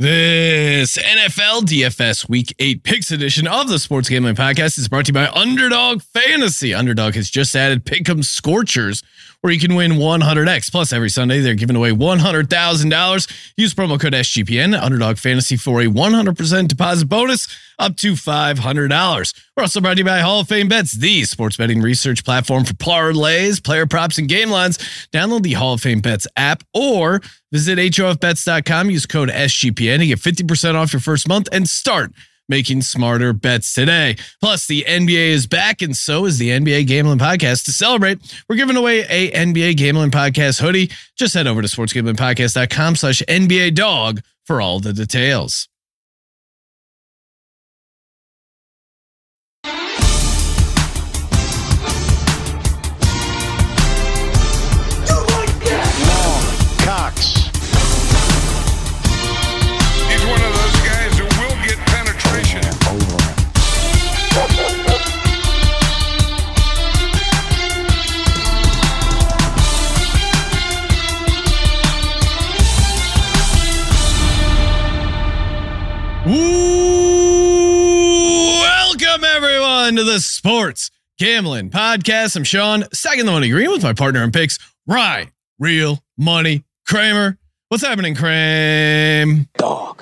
[0.00, 5.08] This NFL DFS Week 8 Picks edition of the Sports Gambling Podcast is brought to
[5.08, 6.72] you by Underdog Fantasy.
[6.72, 9.02] Underdog has just added Pick'em Scorchers,
[9.40, 10.70] where you can win 100x.
[10.70, 13.52] Plus, every Sunday, they're giving away $100,000.
[13.56, 17.48] Use promo code SGPN, Underdog Fantasy, for a 100% deposit bonus
[17.80, 19.34] up to $500.
[19.56, 22.64] We're also brought to you by Hall of Fame Bets, the sports betting research platform
[22.64, 24.78] for parlays, player props, and game lines.
[25.12, 27.20] Download the Hall of Fame Bets app or
[27.52, 28.90] visit HOFBets.com.
[28.90, 32.12] Use code SGPN to get 50% off your first month and start
[32.48, 34.16] making smarter bets today.
[34.40, 37.64] Plus, the NBA is back, and so is the NBA Gambling Podcast.
[37.66, 40.90] To celebrate, we're giving away a NBA Gambling Podcast hoodie.
[41.16, 45.67] Just head over to sportsgamblingpodcast.com slash NBA dog for all the details.
[76.28, 76.44] Welcome,
[79.24, 82.36] everyone, to the Sports Gambling Podcast.
[82.36, 87.38] I'm Sean, second the money green with my partner in picks, Ryan, Real Money Kramer.
[87.68, 89.46] What's happening, Kramer?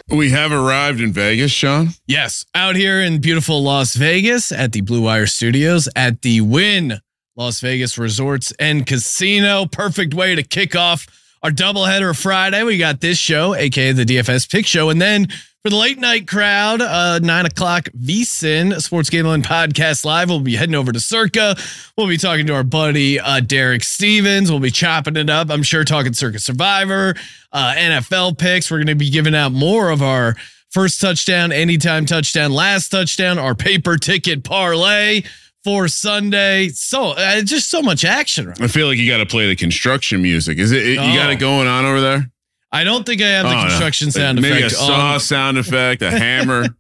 [0.08, 1.90] We have arrived in Vegas, Sean.
[2.08, 7.00] Yes, out here in beautiful Las Vegas at the Blue Wire Studios at the Wynn
[7.36, 9.66] Las Vegas Resorts and Casino.
[9.66, 11.06] Perfect way to kick off
[11.44, 12.64] our doubleheader Friday.
[12.64, 15.28] We got this show, aka the DFS Pick Show, and then
[15.66, 20.28] for the late night crowd, uh, nine o'clock VSIN Sports Gambling Podcast Live.
[20.28, 21.56] We'll be heading over to Circa.
[21.98, 24.48] We'll be talking to our buddy uh, Derek Stevens.
[24.48, 25.50] We'll be chopping it up.
[25.50, 27.16] I'm sure talking Circa Survivor,
[27.52, 28.70] uh, NFL picks.
[28.70, 30.36] We're going to be giving out more of our
[30.70, 35.22] first touchdown, anytime touchdown, last touchdown, our paper ticket parlay
[35.64, 36.68] for Sunday.
[36.68, 38.46] So uh, just so much action.
[38.50, 38.60] Right?
[38.60, 40.58] I feel like you got to play the construction music.
[40.58, 40.86] Is it?
[40.86, 41.32] it- You got Oh.
[41.32, 42.30] it going on over there?
[42.76, 45.20] I don't think I have the Oh, construction Like sound maybe effect a saw on.
[45.20, 46.66] sound effect, a hammer.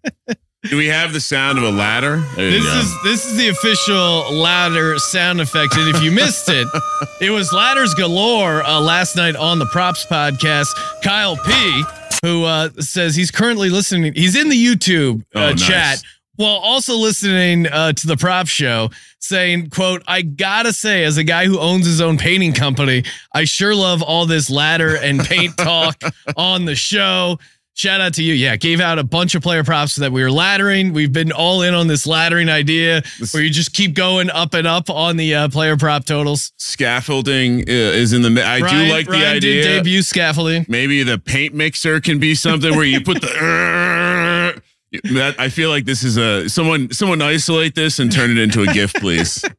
[0.70, 2.16] Do we have the sound of a ladder?
[2.34, 6.66] There This is this is the official ladder sound effect, and if you missed it,
[7.20, 10.66] it was ladders galore uh, last night on the Props podcast.
[11.04, 11.84] Kyle P,
[12.24, 15.66] who uh, says he's currently listening, he's in the YouTube uh, Oh, nice.
[15.66, 16.02] chat
[16.34, 18.90] while also listening uh, to the Prop Show,
[19.26, 23.04] saying, "quote I gotta say, as a guy who owns his own painting company,
[23.34, 25.96] I sure love all this ladder and paint talk
[26.36, 27.38] on the show."
[27.78, 28.32] Shout out to you.
[28.32, 30.94] Yeah, gave out a bunch of player props that we were laddering.
[30.94, 34.54] We've been all in on this laddering idea This- where you just keep going up
[34.54, 36.54] and up on the uh, player prop totals.
[36.56, 38.42] Scaffolding uh, is in the.
[38.42, 39.62] I Ryan- do like the Ryan idea.
[39.62, 40.64] Did debut scaffolding.
[40.70, 43.26] Maybe the paint mixer can be something where you put the.
[44.92, 48.62] That I feel like this is a someone someone isolate this and turn it into
[48.62, 49.44] a gift, please.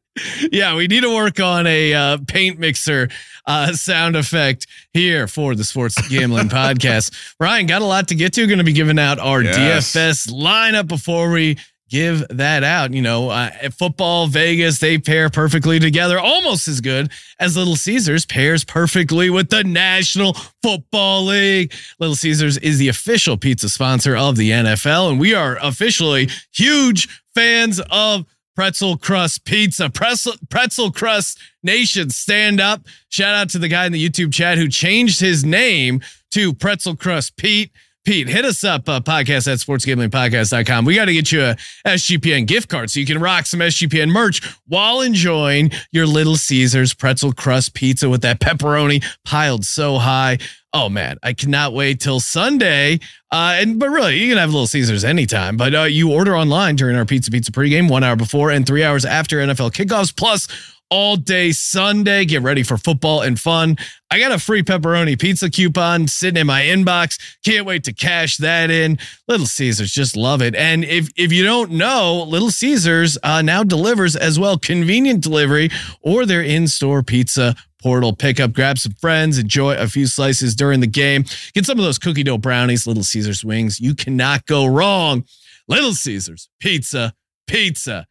[0.50, 3.08] Yeah, we need to work on a uh, paint mixer
[3.46, 7.14] uh, sound effect here for the Sports Gambling Podcast.
[7.38, 8.44] Ryan, got a lot to get to.
[8.48, 9.94] Going to be giving out our Yes.
[9.94, 11.56] DFS lineup before we
[11.88, 12.92] give that out.
[12.92, 18.26] You know, uh, football, Vegas, they pair perfectly together, almost as good as Little Caesars
[18.26, 21.72] pairs perfectly with the National Football League.
[21.98, 27.08] Little Caesars is the official pizza sponsor of the NFL, and we are officially huge
[27.34, 28.26] fans of
[28.58, 29.88] pretzel crust pizza.
[29.88, 32.82] Pretzel, pretzel crust nation, stand up.
[33.08, 36.00] Shout out to the guy in the YouTube chat who changed his name
[36.32, 37.70] to pretzel crust Pete.
[38.08, 40.86] Pete, hit us up, uh, podcast at sportsgamblingpodcast.com.
[40.86, 44.08] We got to get you a SGPN gift card so you can rock some SGPN
[44.08, 50.38] merch while enjoying your Little Caesars pretzel crust pizza with that pepperoni piled so high.
[50.72, 53.00] Oh man, I cannot wait till Sunday.
[53.30, 55.58] Uh, and but really, you can have Little Caesars anytime.
[55.58, 58.84] But uh, you order online during our Pizza Pizza pregame, one hour before and three
[58.84, 60.48] hours after NFL kickoffs, plus
[60.90, 62.24] all day Sunday.
[62.24, 63.76] Get ready for football and fun.
[64.10, 67.20] I got a free pepperoni pizza coupon sitting in my inbox.
[67.44, 68.98] Can't wait to cash that in.
[69.26, 70.54] Little Caesars, just love it.
[70.54, 75.70] And if if you don't know, Little Caesars uh, now delivers as well, convenient delivery
[76.00, 78.52] or their in-store pizza portal pickup.
[78.52, 81.24] Grab some friends, enjoy a few slices during the game.
[81.54, 83.78] Get some of those cookie dough brownies, Little Caesars wings.
[83.78, 85.24] You cannot go wrong.
[85.68, 87.14] Little Caesars pizza,
[87.46, 88.06] pizza.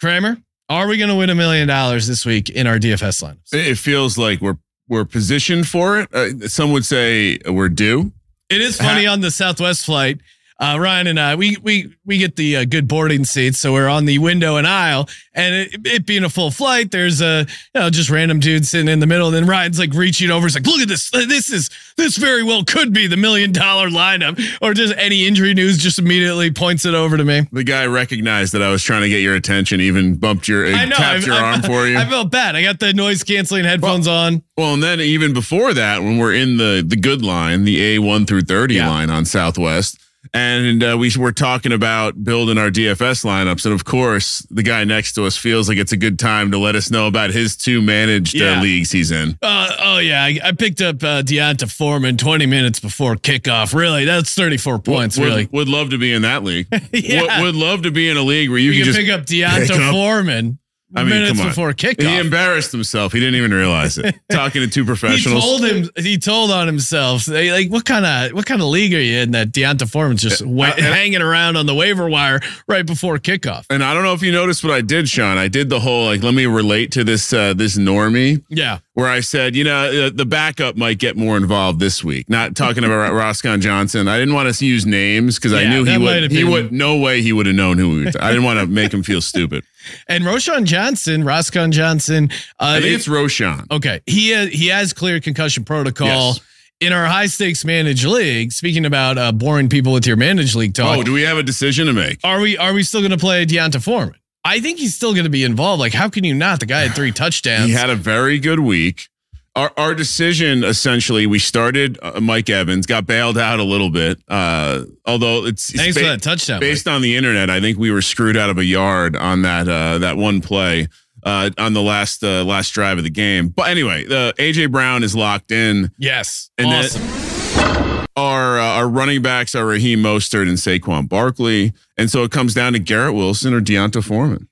[0.00, 0.38] Kramer,
[0.68, 3.52] are we going to win a million dollars this week in our DFS lineups?
[3.52, 6.14] It feels like we're we're positioned for it.
[6.14, 8.12] Uh, some would say we're due.
[8.48, 10.18] It is funny on the Southwest flight.
[10.60, 13.88] Uh, Ryan and I, we we we get the uh, good boarding seats, so we're
[13.88, 17.80] on the window and aisle, and it, it being a full flight, there's a you
[17.80, 20.54] know just random dude sitting in the middle, and then Ryan's like reaching over, he's
[20.56, 21.10] like, "Look at this!
[21.10, 25.54] This is this very well could be the million dollar lineup," or just any injury
[25.54, 27.42] news, just immediately points it over to me.
[27.52, 30.86] The guy recognized that I was trying to get your attention, even bumped your, I
[30.86, 31.96] know, tapped I- your I- arm for you.
[31.98, 32.56] I felt bad.
[32.56, 34.42] I got the noise canceling headphones on.
[34.56, 37.98] Well, and then even before that, when we're in the the good line, the A
[38.00, 38.88] one through thirty Yeah.
[38.88, 40.00] line on Southwest,
[40.34, 44.84] and uh, we were talking about building our DFS lineups, and of course, the guy
[44.84, 47.56] next to us feels like it's a good time to let us know about his
[47.56, 48.58] two managed Yeah.
[48.58, 49.38] uh, leagues he's in.
[49.42, 53.74] Uh, oh yeah, I, I picked up uh, D'Onta Foreman 20 minutes before kickoff.
[53.74, 55.16] Really, that's 34 points.
[55.18, 56.66] would, really, would love to be in that league.
[56.92, 57.38] Yeah.
[57.38, 59.18] would, would love to be in a league where you, you can can just pick
[59.18, 60.58] up D'Onta pick up- Foreman
[60.94, 61.48] I mean, minutes come on.
[61.48, 63.12] before He embarrassed himself.
[63.12, 64.14] He didn't even realize it.
[64.30, 65.44] Talking to two professionals.
[65.44, 65.90] He told him.
[65.96, 67.26] He told on himself.
[67.26, 70.22] They, like, what kind of what kind of league are you in that D'Onta Foreman's
[70.22, 73.66] just wa- and- hanging around on the waiver wire right before kickoff?
[73.68, 75.36] and I don't know if you noticed what I did, Sean.
[75.36, 78.42] I did the whole like, let me relate to this uh, this normie.
[78.48, 82.30] Yeah, where I said, you know, uh, the backup might get more involved this week.
[82.30, 84.08] Not talking about Roschon Johnson.
[84.08, 86.32] I didn't want to use names because I knew he would.
[86.32, 86.72] He would.
[86.72, 88.12] No way he would have known who we were.
[88.20, 89.64] I didn't want to make him feel stupid.
[90.08, 92.30] And Roshan Johnson, Roscoe Johnson.
[92.58, 93.66] Uh, I think it's Roshan.
[93.70, 96.40] Okay, he uh, he has clear concussion protocol Yes.
[96.80, 98.52] in our high stakes managed league.
[98.52, 101.42] Speaking about uh, boring people with your managed league talk, Oh, do we have a
[101.42, 102.18] decision to make?
[102.24, 104.14] are we are we still going to play D'Onta Foreman?
[104.44, 105.80] I think he's still going to be involved.
[105.80, 106.60] Like, how can you not?
[106.60, 107.66] The guy had three touchdowns.
[107.66, 109.08] He had a very good week.
[109.58, 114.20] Our, our decision essentially, we started uh, Mike Evans, got bailed out a little bit.
[114.28, 116.60] Uh, although it's, it's Thanks ba- for that touchdown.
[116.60, 119.68] based on the internet, I think we were screwed out of a yard on that
[119.68, 120.86] uh, that one play
[121.24, 123.48] uh, on the last uh, last drive of the game.
[123.48, 125.90] But anyway, the AJ Brown is locked in.
[125.98, 128.04] Yes, And then- awesome.
[128.16, 132.54] Our uh, our running backs are Raheem Mostert and Saquon Barkley, and so it comes
[132.54, 134.48] down to Garrett Wilson or D'Onta Foreman.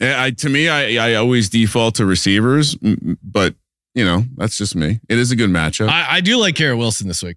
[0.00, 2.76] I, to me, I I always default to receivers,
[3.22, 3.54] but
[3.94, 5.00] you know that's just me.
[5.08, 5.88] It is a good matchup.
[5.88, 7.36] I, I do like Garrett Wilson this week.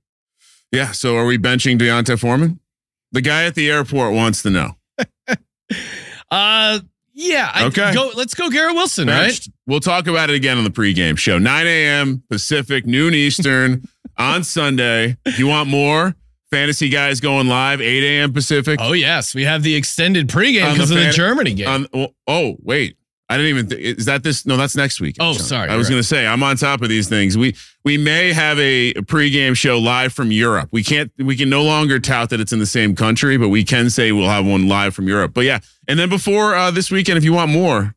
[0.71, 0.91] yeah.
[0.91, 2.59] So are we benching D'Onta Foreman?
[3.11, 4.71] The guy at the airport wants to know.
[6.31, 6.79] Uh,
[7.13, 7.51] yeah.
[7.53, 7.94] I, Okay.
[7.94, 8.11] Go.
[8.15, 9.07] Let's go, Garrett Wilson.
[9.07, 9.39] Right.
[9.67, 11.38] We'll talk about it again on the pregame show.
[11.38, 12.23] 9 a.m.
[12.29, 13.83] Pacific, noon Eastern
[14.17, 15.17] on Sunday.
[15.25, 16.15] If you want more,
[16.50, 18.33] fantasy guys going live, 8 a.m.
[18.33, 18.79] Pacific.
[18.81, 21.88] Oh yes, we have the extended pregame because of the Germany game.
[21.94, 22.97] On, oh, wait.
[23.33, 23.69] I didn't even.
[23.69, 24.45] Th- is that this?
[24.45, 25.15] No, that's next week.
[25.19, 25.41] Oh, Sean.
[25.41, 27.35] sorry, I was you're going to say I'm on top of these things.
[27.35, 30.69] We we may have a pregame show live from Europe.
[30.71, 31.12] We can't.
[31.18, 34.12] We can no longer tout that it's in the same country, but we can say
[34.12, 35.33] we'll have one live from Europe.
[35.33, 37.95] But yeah, and then before uh, this weekend, if you want more,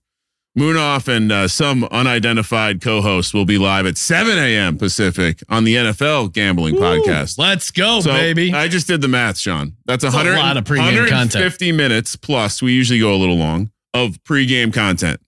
[0.59, 4.79] Moonoff and uh, some unidentified co-host will be live at 7 a.m.
[4.79, 7.37] Pacific on the NFL Gambling Podcast.
[7.39, 8.55] Let's go, So baby.
[8.55, 9.77] I just did the math, Sean.
[9.85, 11.35] That's a That's a lot of pregame content.
[11.35, 12.63] 150 minutes plus.
[12.63, 15.21] We usually go a little long of pregame content.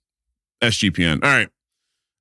[0.62, 1.22] SGPN.
[1.22, 1.49] All right.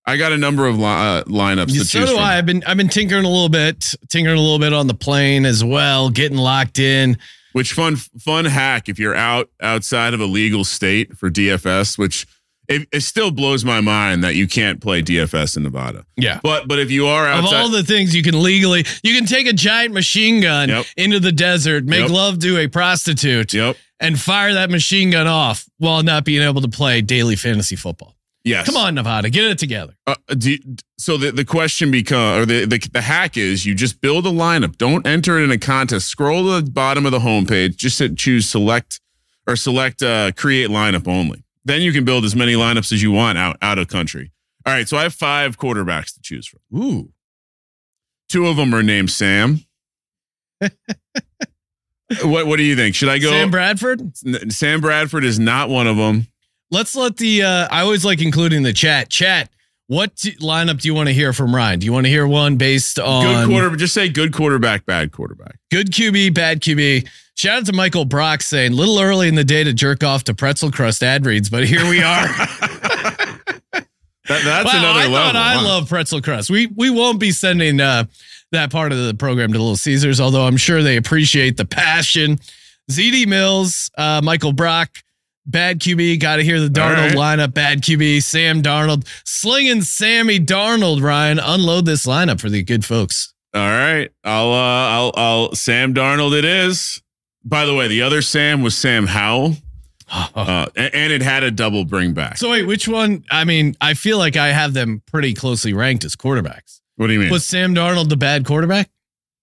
[0.05, 2.19] I got a number of li- uh, lineups Yeah, so do from.
[2.19, 2.37] I.
[2.37, 5.45] I've been I've been tinkering a little bit, tinkering a little bit on the plane
[5.45, 7.17] as well, getting locked in.
[7.51, 12.25] Which fun fun hack if you're out outside of a legal state for DFS, which
[12.69, 16.05] it, it still blows my mind that you can't play DFS in Nevada.
[16.15, 16.39] Yeah.
[16.41, 19.47] But but if you are Of all the things you can legally, you can take
[19.47, 20.85] a giant machine gun Yep.
[20.95, 22.09] into the desert, make Yep.
[22.11, 26.61] love to a prostitute, yep, and fire that machine gun off while not being able
[26.61, 28.15] to play daily fantasy football.
[28.47, 28.65] Yes.
[28.65, 29.93] Come on, Nevada, get it together.
[30.07, 30.59] Uh, do you-
[30.97, 34.31] so the, the question become or the, the the hack is you just build a
[34.31, 34.77] lineup.
[34.77, 36.07] Don't enter it in a contest.
[36.07, 37.75] Scroll to the bottom of the homepage.
[37.75, 38.99] Just choose select
[39.47, 41.43] or select uh, create lineup only.
[41.65, 44.31] Then you can build as many lineups as you want out out of country.
[44.65, 46.59] All right, so I have five quarterbacks to choose from.
[46.77, 47.09] Ooh.
[48.29, 49.61] Two of them are named Sam.
[52.23, 52.95] what what do you think?
[52.95, 53.29] Should I go?
[53.29, 54.01] Sam Bradford?
[54.51, 56.27] Sam Bradford is not one of them.
[56.71, 59.09] Let's let the uh I always like including the chat.
[59.09, 59.49] Chat,
[59.87, 61.79] what lineup do you want to hear from Ryan?
[61.79, 63.75] Do you want to hear one based on Good quarter.
[63.75, 65.57] Just say good quarterback, bad quarterback.
[65.71, 67.07] good QB, bad QB?
[67.35, 70.33] Shout out to Michael Brock saying little early in the day to jerk off to
[70.33, 72.27] pretzel crust ad reads, but here we are.
[74.29, 75.15] That, that's Wow, another I level.
[75.15, 75.63] thought I Wow.
[75.63, 76.49] love pretzel crust.
[76.49, 78.03] We we won't be sending uh,
[78.51, 82.37] that part of the program to Little Caesars, although I'm sure they appreciate the passion.
[82.91, 84.89] ZD Mills, uh, Michael Brock,
[85.47, 86.19] bad QB.
[86.19, 87.53] Got to hear the Darnold lineup.
[87.53, 91.01] Bad QB, Sam Darnold, slinging Sammy Darnold.
[91.01, 93.33] Ryan, unload this lineup for the good folks.
[93.53, 96.37] All right, I'll uh, I'll I'll Sam Darnold.
[96.37, 97.01] It is.
[97.43, 99.55] By the way, the other Sam was Sam Howell,
[100.11, 102.37] uh, and, and it had a double bring back.
[102.37, 103.23] so wait, which one?
[103.31, 106.81] I mean, I feel like I have them pretty closely ranked as quarterbacks.
[106.97, 107.31] what do you mean?
[107.31, 108.89] Was Sam Darnold the bad quarterback?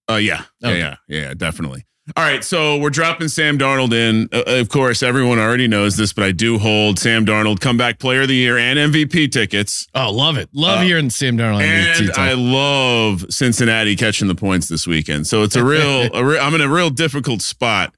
[0.08, 1.86] Uh, yeah, yeah, yeah, yeah, definitely.
[2.18, 4.28] All right, so we're dropping Sam Darnold in.
[4.30, 8.22] Uh, of course, everyone already knows this, but I do hold Sam Darnold comeback player
[8.22, 9.86] of the year and MVP tickets.
[9.94, 10.50] Oh, love it.
[10.52, 11.62] Love Uh, hearing Sam Darnold.
[11.62, 15.26] And I love Cincinnati catching the points this weekend.
[15.26, 17.94] So it's a real, a re- I'm in a real difficult spot.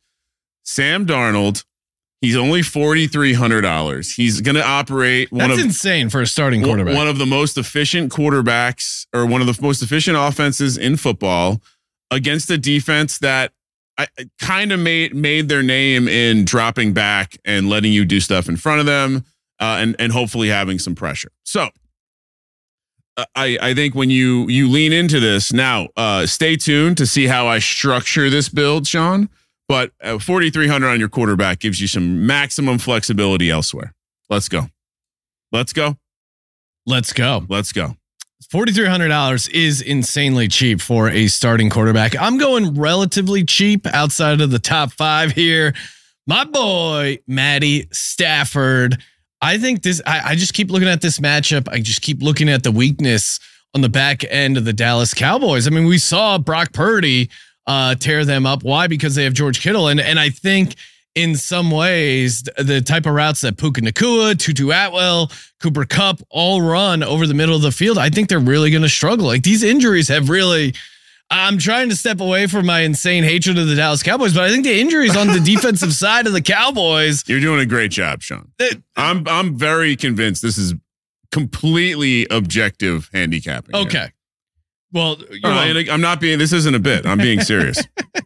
[0.63, 1.65] Sam Darnold,
[2.21, 4.15] he's only $4,300.
[4.15, 6.95] He's going to operate one That's of insane for a starting quarterback.
[6.95, 11.61] one of the most efficient quarterbacks or one of the most efficient offenses in football
[12.13, 13.51] against a defense that
[13.99, 18.49] I kind of made made their name in dropping back and letting you do stuff
[18.49, 19.25] in front of them
[19.59, 21.31] uh, and and hopefully having some pressure.
[21.45, 21.71] So
[23.17, 27.07] uh, I I think when you you lean into this now, uh, stay tuned to
[27.07, 29.29] see how I structure this build, Sean.
[29.69, 33.95] But uh, 4,300 on your quarterback gives you some maximum flexibility elsewhere.
[34.31, 34.69] Let's go.
[35.51, 35.97] Let's go.
[36.87, 37.45] Let's go.
[37.49, 37.97] Let's go.
[38.53, 42.15] $4,300 is insanely cheap for a starting quarterback.
[42.21, 45.75] I'm going relatively cheap outside of the top five here.
[46.29, 49.03] My boy, Matty Stafford.
[49.43, 51.69] I think this, I, I just keep looking at this matchup.
[51.69, 53.41] I just keep looking at the weakness
[53.75, 55.67] on the back end of the Dallas Cowboys.
[55.67, 57.29] I mean, we saw Brock Purdy
[57.67, 58.63] uh, tear them up.
[58.63, 58.87] Why?
[58.87, 59.89] Because they have George Kittle.
[59.89, 60.77] And, and I think
[61.17, 66.61] in some ways, the type of routes that Puka Nacua, Tutu Atwell, Cooper Kupp all
[66.63, 69.27] run over the middle of the field, I think they're really going to struggle.
[69.27, 70.75] Like these injuries have really.
[71.29, 74.49] I'm trying to step away from my insane hatred of the Dallas Cowboys, but I
[74.51, 77.25] think the injuries on the defensive side of the Cowboys.
[77.29, 78.53] You're doing a great job, Sean.
[78.59, 80.75] that- I'm I'm very convinced this is
[81.33, 83.75] completely objective handicapping.
[83.75, 83.87] here.
[83.87, 84.13] okay.
[84.93, 86.39] Well, you Uh, I'm not being.
[86.39, 87.05] This isn't a bit.
[87.07, 87.83] I'm being serious.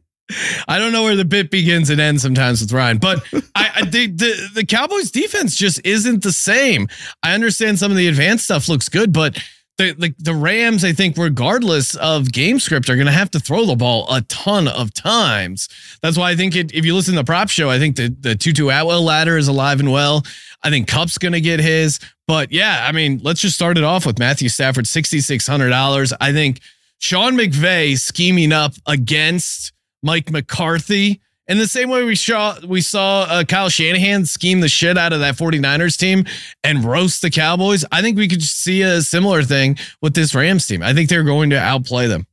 [0.69, 3.23] I don't know where the bit begins and ends sometimes with Ryan, but
[3.55, 6.89] I, I the, the the Cowboys defense just isn't the same.
[7.23, 9.39] I understand some of the advanced stuff looks good, but
[9.79, 13.41] the the, the Rams, I think, regardless of game script, are going to have to
[13.41, 15.69] throw the ball a ton of times.
[16.03, 18.15] That's why I think it, if you listen to the prop show, I think the
[18.21, 20.23] the Tutu Atwell ladder is alive and well.
[20.63, 23.85] I think Kupp's going to get his, but yeah, I mean, let's just start it
[23.85, 26.13] off with Matthew Stafford, sixty six hundred dollars.
[26.21, 26.61] I think
[26.99, 29.73] Sean McVay scheming up against
[30.03, 31.21] Mike McCarthy.
[31.49, 35.13] In the same way we saw we saw uh, Kyle Shanahan scheme the shit out
[35.13, 36.25] of that 49ers team
[36.63, 40.67] and roast the Cowboys, I think we could see a similar thing with this Rams
[40.67, 40.83] team.
[40.83, 42.27] I think they're going to outplay them.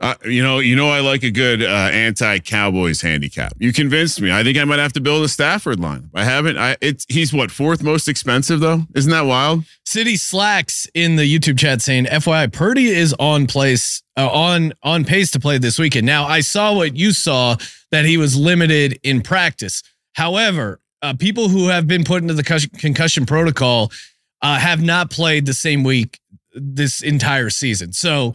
[0.00, 3.52] Uh, you know, you know, I like a good uh, anti-Cowboys handicap.
[3.58, 4.32] You convinced me.
[4.32, 6.10] I think I might have to build a Stafford line.
[6.14, 6.58] I haven't.
[6.58, 8.82] I it's he's what fourth most expensive though.
[8.94, 9.64] Isn't that wild?
[9.84, 15.04] City slacks in the YouTube chat saying, "FYI, Purdy is on place uh, on on
[15.04, 17.56] pace to play this weekend." Now, I saw what you saw
[17.92, 19.82] that he was limited in practice.
[20.14, 23.92] However, uh, people who have been put into the concussion protocol
[24.42, 26.18] uh, have not played the same week
[26.52, 27.92] this entire season.
[27.92, 28.34] So,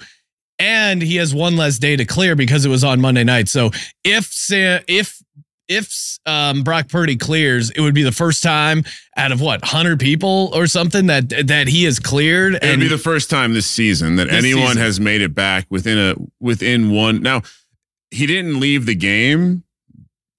[0.59, 3.47] and he has one less day to clear because it was on Monday night.
[3.47, 3.71] So,
[4.03, 5.21] if if
[5.67, 8.83] if um, Brock Purdy clears, it would be the first time
[9.15, 12.55] out of what hundred people or something that that he has cleared.
[12.55, 14.81] It would be the first time this season that This anyone season.
[14.81, 17.21] has made it back within a within one.
[17.21, 17.43] Now,
[18.11, 19.63] he didn't leave the game.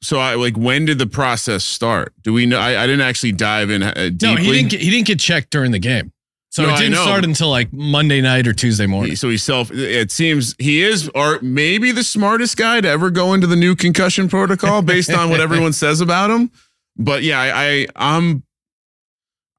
[0.02, 2.14] So I like when did the process start?
[2.22, 2.58] Do we know?
[2.58, 4.28] I, I didn't actually dive in uh, deeply.
[4.28, 6.10] no, he didn't get, he didn't get checked during the game,
[6.50, 9.14] so No, it didn't start until like Monday night or Tuesday morning.
[9.14, 9.70] So he's self.
[9.70, 13.76] It seems he is, or maybe the smartest guy to ever go into the new
[13.76, 16.50] concussion protocol, based on what everyone says about him.
[16.96, 18.42] But yeah, I, I I'm.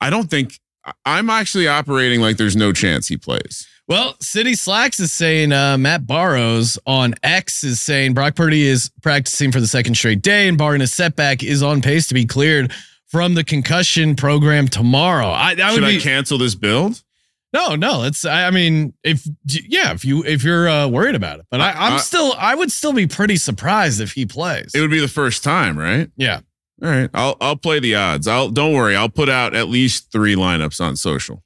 [0.01, 0.59] I don't think
[1.05, 3.67] I'm actually operating like there's no chance he plays.
[3.87, 8.91] Well, City Slacks is saying uh, Matt Barrows on X is saying Brock Purdy is
[9.01, 12.25] practicing for the second straight day and barring a setback is on pace to be
[12.25, 12.71] cleared
[13.11, 15.27] from the concussion program tomorrow.
[15.27, 17.03] I, I would Should be I cancel this build?
[17.53, 18.03] no, no.
[18.03, 21.59] It's I, I mean if yeah if you if you're uh, worried about it, but
[21.61, 24.71] I, I'm I- still I would still be pretty surprised if he plays.
[24.73, 26.09] It would be the first time, right?
[26.15, 26.39] yeah.
[26.83, 28.27] All right, I'll I'll play the odds.
[28.27, 28.95] I'll don't worry.
[28.95, 31.43] I'll put out at least three lineups on social.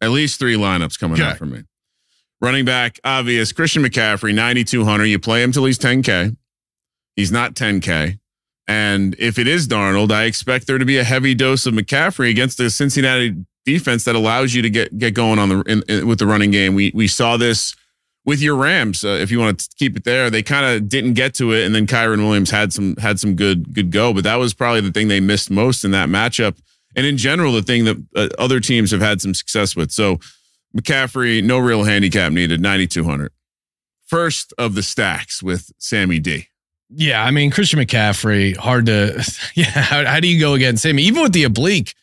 [0.00, 1.30] At least three lineups coming Okay.
[1.30, 1.62] out for me.
[2.40, 3.50] Running back, obvious.
[3.50, 5.06] Christian McCaffrey, ninety two hundred.
[5.06, 6.30] You play him till he's ten k.
[7.16, 8.18] He's not ten k.
[8.68, 12.28] And if it is Darnold, I expect there to be a heavy dose of McCaffrey
[12.28, 13.34] against the Cincinnati
[13.64, 16.50] defense that allows you to get get going on the in, in- with the running
[16.50, 16.74] game.
[16.74, 17.74] We we saw this
[18.26, 19.04] with your Rams.
[19.04, 21.64] Uh, if you want to keep it there, they kind of didn't get to it,
[21.64, 24.12] and then Kyren Williams had some had some good good go.
[24.12, 26.58] But that was probably the thing they missed most in that matchup,
[26.94, 29.92] and in general, the thing that uh, other teams have had some success with.
[29.92, 30.18] So
[30.76, 33.32] McCaffrey, no real handicap needed, ninety two hundred.
[34.06, 36.48] First of the stacks with Sammy D.
[36.90, 39.22] Yeah, I mean Christian McCaffrey, hard to
[39.54, 39.64] yeah.
[39.66, 40.98] How, how do you go against him?
[40.98, 41.94] Even with the oblique,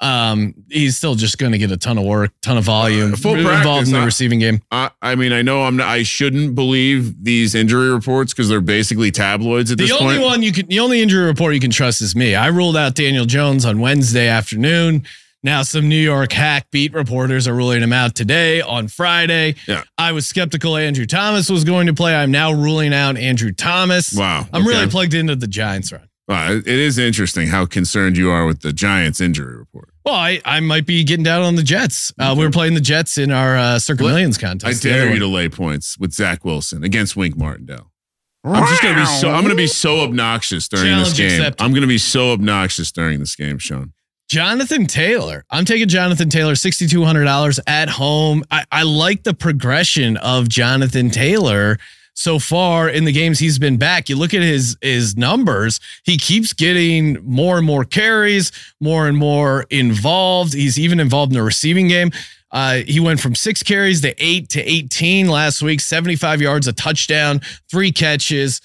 [0.00, 3.16] Um, he's still just going to get a ton of work, ton of volume, Uh,
[3.16, 4.06] full involved practice, in the huh?
[4.06, 4.62] receiving game.
[4.70, 5.76] I, I mean, I know I'm.
[5.76, 10.14] Not, I shouldn't believe these injury reports because they're basically tabloids at The this only
[10.16, 10.24] point.
[10.26, 12.34] one you can, the only injury report you can trust is me.
[12.34, 15.02] I ruled out Daniel Jones on Wednesday afternoon.
[15.42, 19.54] Now some New York hack beat reporters are ruling him out today on Friday.
[19.66, 19.84] Yeah.
[19.96, 22.14] I was skeptical Andrew Thomas was going to play.
[22.14, 24.12] I'm now ruling out Andrew Thomas.
[24.12, 26.06] Wow, I'm really plugged into the Giants run.
[26.28, 29.88] Wow, it is interesting how concerned you are with the Giants injury report.
[30.04, 32.12] Well, I, I might be getting down on the Jets.
[32.18, 34.84] Uh, we were playing the Jets in our uh, Circa Millions I contest.
[34.84, 37.90] other dare you to lay points with Zach Wilson against Wink Martindale.
[38.44, 39.30] I'm just gonna be so.
[39.30, 41.32] I'm gonna be so obnoxious during this game.
[41.32, 41.62] accepted.
[41.62, 43.92] I'm gonna be so obnoxious during this game, Sean.
[44.30, 45.44] Jonathan Taylor.
[45.50, 48.44] I'm taking Jonathan Taylor, $6,200 at home.
[48.48, 51.78] I, I like the progression of Jonathan Taylor
[52.14, 54.08] so far in the games he's been back.
[54.08, 59.16] You look at his his numbers, he keeps getting more and more carries, more and
[59.16, 60.54] more involved.
[60.54, 62.12] He's even involved in the receiving game.
[62.52, 66.72] Uh, he went from six carries to eight to 18 last week, 75 yards, a
[66.72, 68.60] touchdown, three catches.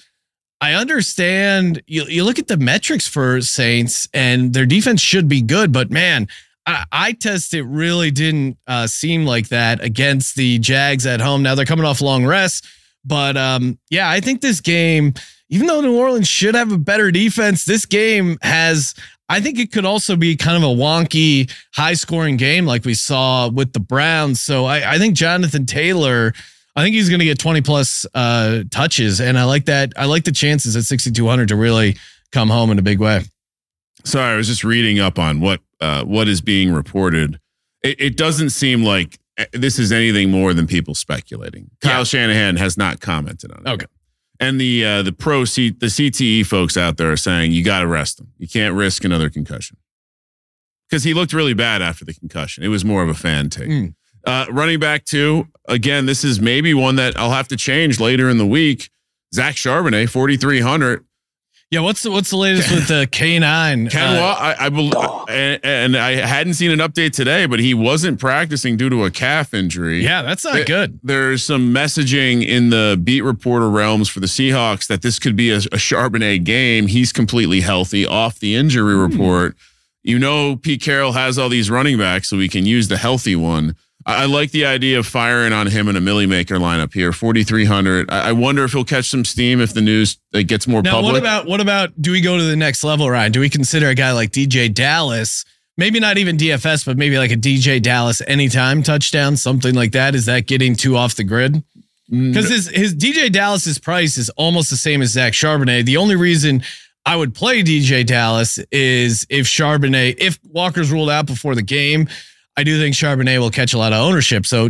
[0.60, 5.42] I understand you, you look at the metrics for Saints and their defense should be
[5.42, 6.28] good, but man,
[6.66, 11.42] I, I test it really didn't uh, seem like that against the Jags at home.
[11.42, 12.66] Now they're coming off long rest,
[13.04, 15.14] but um, yeah, I think this game,
[15.48, 18.94] even though New Orleans should have a better defense, this game has.
[19.28, 22.94] I think it could also be kind of a wonky, high scoring game like we
[22.94, 24.40] saw with the Browns.
[24.40, 26.32] So I, I think Jonathan Taylor,
[26.76, 29.20] I think he's going to get 20 plus uh, touches.
[29.20, 29.92] And I like that.
[29.96, 31.96] I like the chances at 6,200 to really
[32.32, 33.24] come home in a big way.
[34.04, 37.40] Sorry, I was just reading up on what uh, what is being reported.
[37.82, 41.70] It, it doesn't seem like uh, this is anything more than people speculating.
[41.80, 42.04] Kyle Yeah.
[42.04, 43.70] Shanahan has not commented on it.
[43.70, 43.86] Okay.
[44.38, 47.80] And the uh, the pro C, the CTE folks out there are saying you got
[47.80, 48.28] to rest him.
[48.38, 49.78] You can't risk another concussion
[50.88, 52.62] because he looked really bad after the concussion.
[52.62, 53.68] It was more of a fan take.
[53.68, 53.94] Mm.
[54.24, 56.06] Uh, running back two again.
[56.06, 58.90] This is maybe one that I'll have to change later in the week.
[59.34, 61.04] Zach Charbonnet, forty three hundred.
[61.68, 61.80] Yeah.
[61.80, 63.90] What's the, what's the latest with the K9?
[63.90, 64.94] Ken Uh, Wa- I, I believe,
[65.28, 69.10] and, and I hadn't seen an update today, but he wasn't practicing due to a
[69.10, 70.00] calf injury.
[70.04, 71.00] yeah, that's not good.
[71.02, 75.50] There's some messaging in the beat reporter realms for the Seahawks that this could be
[75.50, 76.86] a, a Charbonnet game.
[76.86, 79.00] He's completely healthy off the injury Hmm.
[79.12, 79.56] report.
[80.04, 83.34] You know, Pete Carroll has all these running backs, so we can use the healthy
[83.34, 83.74] one.
[84.06, 87.12] I, I like the idea of firing on him in a Milly Maker lineup here,
[87.12, 88.10] 4,300.
[88.10, 90.92] I, I wonder if he'll catch some steam if the news uh, gets more Now,
[90.92, 91.12] public.
[91.12, 93.32] what about what about do we go to the next level, Ryan?
[93.32, 95.44] Do we consider a guy like DeeJay Dallas?
[95.78, 100.14] Maybe not even DFS, but maybe like a DeeJay Dallas anytime touchdown, something like that.
[100.14, 101.62] Is that getting too off the grid?
[102.08, 105.84] Because his his DeeJay Dallas's price is almost the same as Zach Charbonnet.
[105.84, 106.62] The only reason
[107.04, 112.08] I would play DeeJay Dallas is if Charbonnet, if Walker's ruled out before the game,
[112.56, 114.46] I do think Charbonnet will catch a lot of ownership.
[114.46, 114.68] So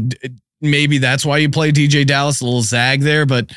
[0.60, 3.52] maybe that's why you play DeeJay Dallas, a little zag there, but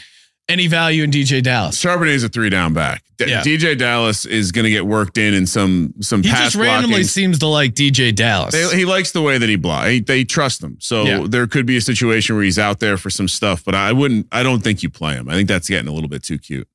[0.47, 1.81] any value in DeeJay Dallas.
[1.83, 3.03] Charbonnet's a three down back.
[3.17, 3.41] D- Yeah.
[3.41, 7.03] DeeJay Dallas is going to get worked in in some some He just randomly blocking.
[7.05, 8.53] seems to like DeeJay Dallas.
[8.53, 9.87] They, he likes the way that he block.
[9.87, 11.25] He, they trust him, so Yeah.
[11.27, 13.63] there could be a situation where he's out there for some stuff.
[13.63, 14.27] But I wouldn't.
[14.31, 15.27] I don't think you play him.
[15.29, 16.67] I think that's getting a little bit too cute.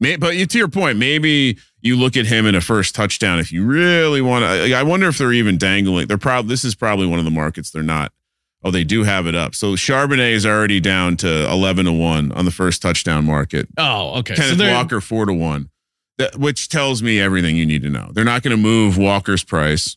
[0.00, 1.56] May, but you- to your point, maybe
[1.86, 4.74] you look at him in a first touchdown if you really want to.
[4.74, 6.06] I wonder if they're even dangling.
[6.08, 6.48] They're probably.
[6.50, 8.12] This is probably one of the markets they're not.
[8.64, 9.54] Oh, they do have it up.
[9.54, 13.68] So Charbonnet is already down to eleven to one on the first touchdown market.
[13.78, 14.34] oh, okay.
[14.34, 15.70] Kenneth they're- Walker four to one,
[16.18, 18.10] that, which tells me everything you need to know.
[18.12, 19.96] They're not going to move Walker's price,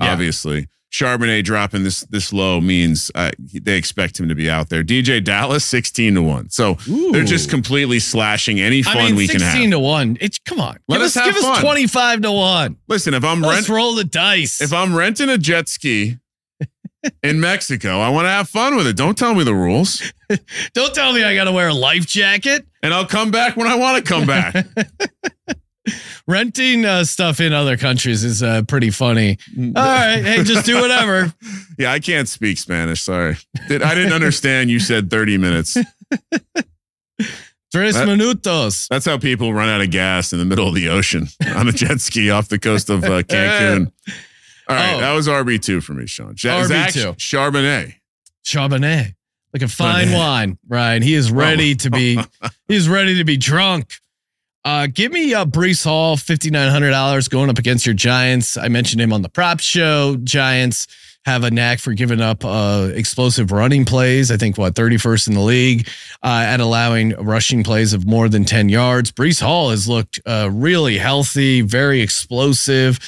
[0.00, 0.12] Yeah.
[0.12, 0.68] obviously.
[0.92, 4.82] Charbonnet dropping this this low means uh, they expect him to be out there.
[4.82, 6.74] DeeJay Dallas sixteen to one, so
[7.12, 9.52] they're just completely slashing any fun I mean, we can have.
[9.52, 10.18] 16 to 1.
[10.20, 10.78] It's come on.
[10.88, 12.76] Let give us us, give us 25 to 1.
[12.88, 14.60] Listen, if I'm Let's rent, roll the dice.
[14.60, 16.18] if I'm renting a jet ski
[17.22, 18.96] in Mexico, I want to have fun with it.
[18.96, 20.02] Don't tell me the rules,
[20.74, 22.66] Don't tell me I got to wear a life jacket.
[22.82, 24.66] and I'll come back when I want to come back.
[26.30, 29.36] Renting uh, stuff in other countries is uh, pretty funny.
[29.56, 29.76] Mm.
[29.76, 30.22] All right.
[30.22, 31.32] Hey, just do whatever.
[31.78, 33.00] Yeah, I can't speak Spanish.
[33.00, 34.68] Sorry, Did, I didn't understand.
[34.68, 35.78] You said thirty minutes.
[37.72, 38.86] Tres That- minutos.
[38.88, 41.72] That's how people run out of gas in the middle of the ocean on a
[41.72, 43.90] jet ski off the coast of uh, Cancun.
[44.68, 45.00] All right, Oh.
[45.00, 46.34] that was RB two for me, Sean.
[46.42, 47.16] Ja- RB2.
[47.16, 47.94] Charbonnet.
[48.44, 49.14] Charbonnet.
[49.54, 50.14] Like a fine Chardonnay.
[50.18, 51.02] wine, right?
[51.02, 52.18] He is ready to be
[52.68, 53.94] he's ready to be drunk.
[54.64, 58.56] Uh give me uh Breece Hall, fifty nine hundred dollars going up against your Giants.
[58.56, 60.16] I mentioned him on the prop show.
[60.22, 60.86] Giants
[61.26, 64.30] have a knack for giving up uh explosive running plays.
[64.30, 65.88] I think what 31st in the league
[66.22, 69.12] uh at allowing rushing plays of more than 10 yards.
[69.12, 72.98] Breece Hall has looked uh really healthy, very explosive.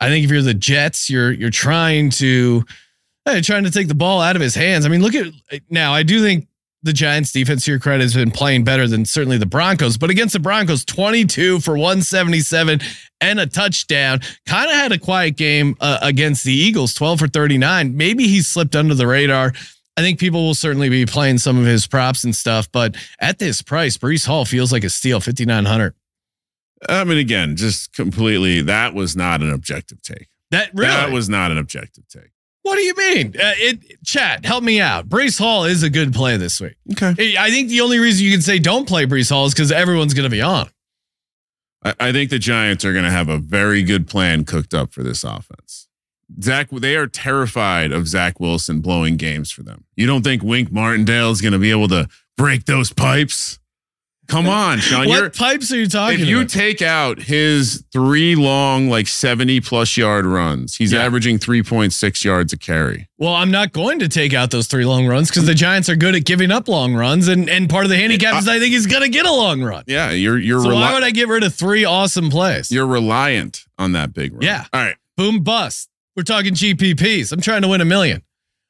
[0.00, 2.64] I think if you're the Jets, you're you're trying to
[3.24, 4.84] hey, trying to take the ball out of his hands.
[4.84, 5.32] I mean, look at
[5.70, 5.94] now.
[5.94, 6.48] I do think
[6.82, 9.96] the Giants defense, to your credit, has been playing better than certainly the Broncos.
[9.96, 12.80] But against the Broncos, 22 for 177
[13.20, 14.20] and a touchdown.
[14.46, 17.96] Kind of had a quiet game uh, against the Eagles, 12 for 39.
[17.96, 19.52] Maybe he slipped under the radar.
[19.96, 22.70] I think people will certainly be playing some of his props and stuff.
[22.72, 25.94] But at this price, Breece Hall feels like a steal, 5,900.
[26.88, 28.62] I mean, again, just completely.
[28.62, 30.28] That was not an objective take.
[30.50, 32.30] That really That was not an objective take.
[32.62, 33.28] What do you mean?
[33.28, 35.08] Uh, it chat, help me out.
[35.08, 36.76] Breece Hall is a good play this week.
[36.92, 37.36] Okay.
[37.36, 40.14] I think the only reason you can say don't play Breece Hall is because everyone's
[40.14, 40.70] going to be on.
[41.84, 44.92] I, I think the Giants are going to have a very good plan cooked up
[44.92, 45.88] for this offense.
[46.40, 49.84] Zach, they are terrified of Zach Wilson blowing games for them.
[49.96, 53.58] You don't think Wink Martindale is going to be able to break those pipes?
[54.28, 55.08] Come on, Sean.
[55.08, 56.22] what pipes are you talking about?
[56.22, 56.48] if you about?
[56.50, 61.02] take out his three long, like 70 plus yard runs, he's Yeah.
[61.04, 63.08] averaging 3.6 yards a carry.
[63.18, 65.96] well, I'm not going to take out those three long runs because the Giants are
[65.96, 68.72] good at giving up long runs, and and part of the handicap is I think
[68.72, 69.84] he's going to get a long run.
[69.86, 72.70] Yeah, you're you're So reli- why would I get rid of three awesome plays?
[72.70, 74.42] you're reliant on that big run.
[74.42, 74.64] Yeah.
[74.72, 74.96] All right.
[75.16, 75.88] Boom bust.
[76.16, 77.32] We're talking GPPs.
[77.32, 78.22] I'm trying to win a million.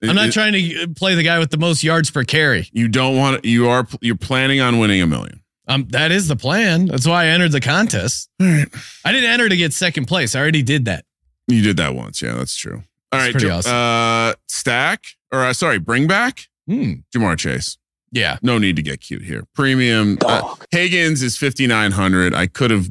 [0.03, 2.69] I'm not It- trying to uh, play the guy with the most yards per carry.
[2.73, 5.41] You don't want you are you're planning on winning a million.
[5.69, 6.87] Um, that is the plan.
[6.87, 8.29] That's why I entered the contest.
[8.41, 8.69] All right.
[9.05, 10.35] I didn't enter to get second place.
[10.35, 11.05] I already did that.
[11.49, 12.21] You did that once.
[12.23, 12.83] Yeah, that's true.
[13.13, 13.33] All That's right.
[13.33, 13.73] pretty Ja- awesome.
[13.75, 16.93] Uh stack or uh, sorry, bring back Hmm.
[17.15, 17.77] Ja'Marr Chase.
[18.13, 18.39] Yeah.
[18.43, 19.45] No need to get cute here.
[19.55, 22.35] Premium uh, Higgins is 5900.
[22.35, 22.89] I could have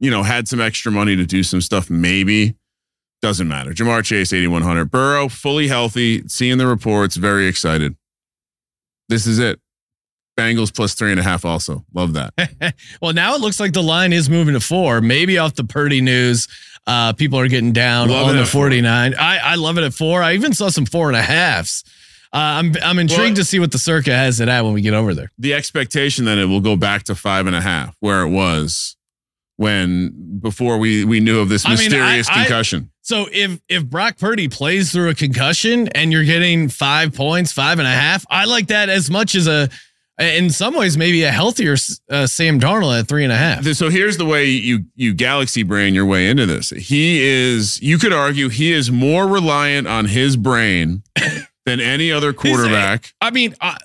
[0.00, 2.54] you know had some extra money to do some stuff maybe.
[3.22, 3.72] Doesn't matter.
[3.72, 4.90] Ja'Marr Chase 8100.
[4.90, 7.96] Burrow fully healthy, seeing the reports, very excited.
[9.08, 9.60] This is it.
[10.38, 11.84] Bengals plus three and a half also.
[11.92, 12.32] Love that.
[13.02, 15.00] Well, now it looks like the line is moving to four.
[15.00, 16.46] Maybe off the Purdy news,
[16.86, 18.62] uh, people are getting down Love on the four.
[18.62, 19.14] 49.
[19.18, 20.22] I, I love it at four.
[20.22, 21.82] I even saw some four and a halves.
[22.32, 24.82] Uh, I'm I'm intrigued Well- to see what the circa has it at when we
[24.82, 25.30] get over there.
[25.38, 28.96] the expectation that it will go back to five and a half where it was
[29.56, 32.90] when before we we knew of this I mean, I- mysterious I- concussion.
[33.02, 37.78] So if if Brock Purdy plays through a concussion and you're getting five points, five
[37.78, 39.70] and a half, I like that as much as a,
[40.18, 41.76] in some ways, maybe a healthier
[42.10, 43.64] uh, Sam Darnold at three and a half.
[43.64, 46.70] so here's the way you you galaxy brain your way into this.
[46.70, 51.02] He is you could argue he is more reliant on his brain
[51.66, 53.12] than any other quarterback.
[53.20, 53.76] I mean, uh,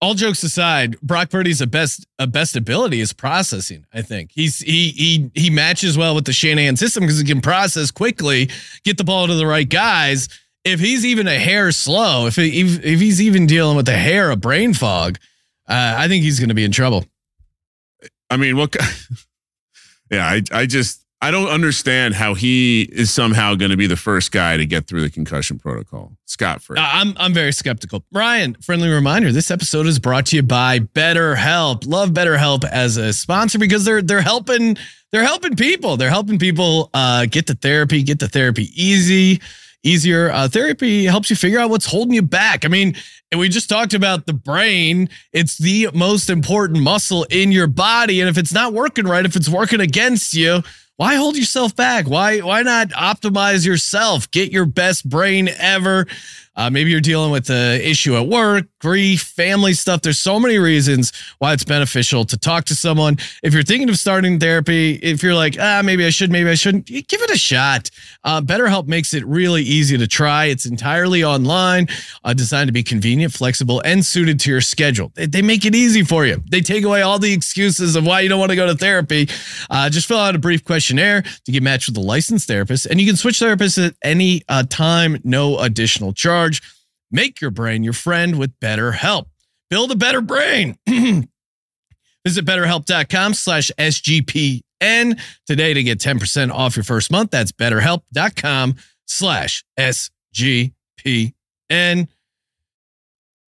[0.00, 3.84] all jokes aside, Brock Purdy's a best a best ability is processing.
[3.92, 7.40] I think he's he he he matches well with the Shanahan system because he can
[7.40, 8.50] process quickly,
[8.84, 10.28] get the ball to the right guys.
[10.72, 13.96] If he's even a hair slow, if he, if, if he's even dealing with a
[13.96, 15.18] hair of brain fog,
[15.68, 17.04] uh, I think he's going to be in trouble.
[18.30, 18.76] I mean, what?
[20.10, 23.96] yeah, I I just I don't understand how he is somehow going to be the
[23.96, 26.12] first guy to get through the concussion protocol.
[26.26, 26.78] Scott free.
[26.78, 28.04] Uh, I'm I'm very skeptical.
[28.12, 31.86] Ryan, friendly reminder: this episode is brought to you by BetterHelp.
[31.86, 34.76] Love BetterHelp as a sponsor because they're they're helping
[35.10, 35.96] they're helping people.
[35.96, 39.40] They're helping people uh, get to therapy, get to therapy easy,
[39.82, 40.30] easier.
[40.30, 42.64] Uh, therapy helps you figure out what's holding you back.
[42.64, 42.96] I mean,
[43.30, 45.08] and we just talked about the brain.
[45.32, 49.36] It's the most important muscle in your body, and if it's not working right, if
[49.36, 50.62] it's working against you.
[50.96, 52.08] Why hold yourself back?
[52.08, 54.28] Why why not optimize yourself?
[54.32, 56.08] Get your best brain ever.
[56.58, 60.02] Uh, maybe you're dealing with an issue at work, grief, family stuff.
[60.02, 63.16] There's so many reasons why it's beneficial to talk to someone.
[63.44, 66.56] If you're thinking of starting therapy, if you're like, ah, maybe I should, maybe I
[66.56, 67.90] shouldn't, give it a shot.
[68.24, 70.46] Uh, BetterHelp makes it really easy to try.
[70.46, 71.86] It's entirely online,
[72.24, 75.12] uh, designed to be convenient, flexible, and suited to your schedule.
[75.14, 76.42] They, they make it easy for you.
[76.50, 79.28] They take away all the excuses of why you don't want to go to therapy.
[79.70, 83.00] Uh, just fill out a brief questionnaire to get matched with a licensed therapist, and
[83.00, 86.47] you can switch therapists at any uh, time, no additional charge.
[87.10, 89.26] Make your brain your friend with BetterHelp.
[89.70, 90.76] Build a better brain.
[90.86, 97.30] Visit betterhelp.com slash SGPN today to get 10% off your first month.
[97.30, 100.72] That's betterhelp.com slash SGPN.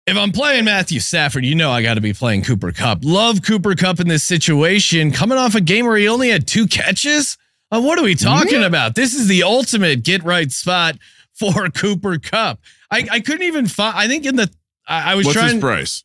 [0.07, 2.99] If I'm playing Matthew Stafford, you know I got to be playing Cooper Kupp.
[3.01, 5.11] Love Cooper Kupp in this situation.
[5.11, 7.37] Coming off a game where he only had two catches.
[7.71, 8.95] Uh, what are we talking about?
[8.95, 10.97] This is the ultimate get right spot
[11.39, 12.59] for Cooper Kupp.
[12.91, 13.95] I, I couldn't even find.
[13.97, 14.49] I think in the
[14.87, 15.55] I, I was What's trying.
[15.55, 16.03] his price?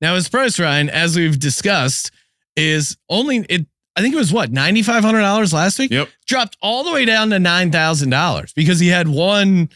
[0.00, 2.10] Now his price, Ryan, as we've discussed,
[2.56, 3.66] is only it.
[3.96, 5.90] I think it was what ninety five hundred dollars last week.
[5.90, 6.08] Yep.
[6.26, 9.70] Dropped all the way down to nine thousand dollars because he had one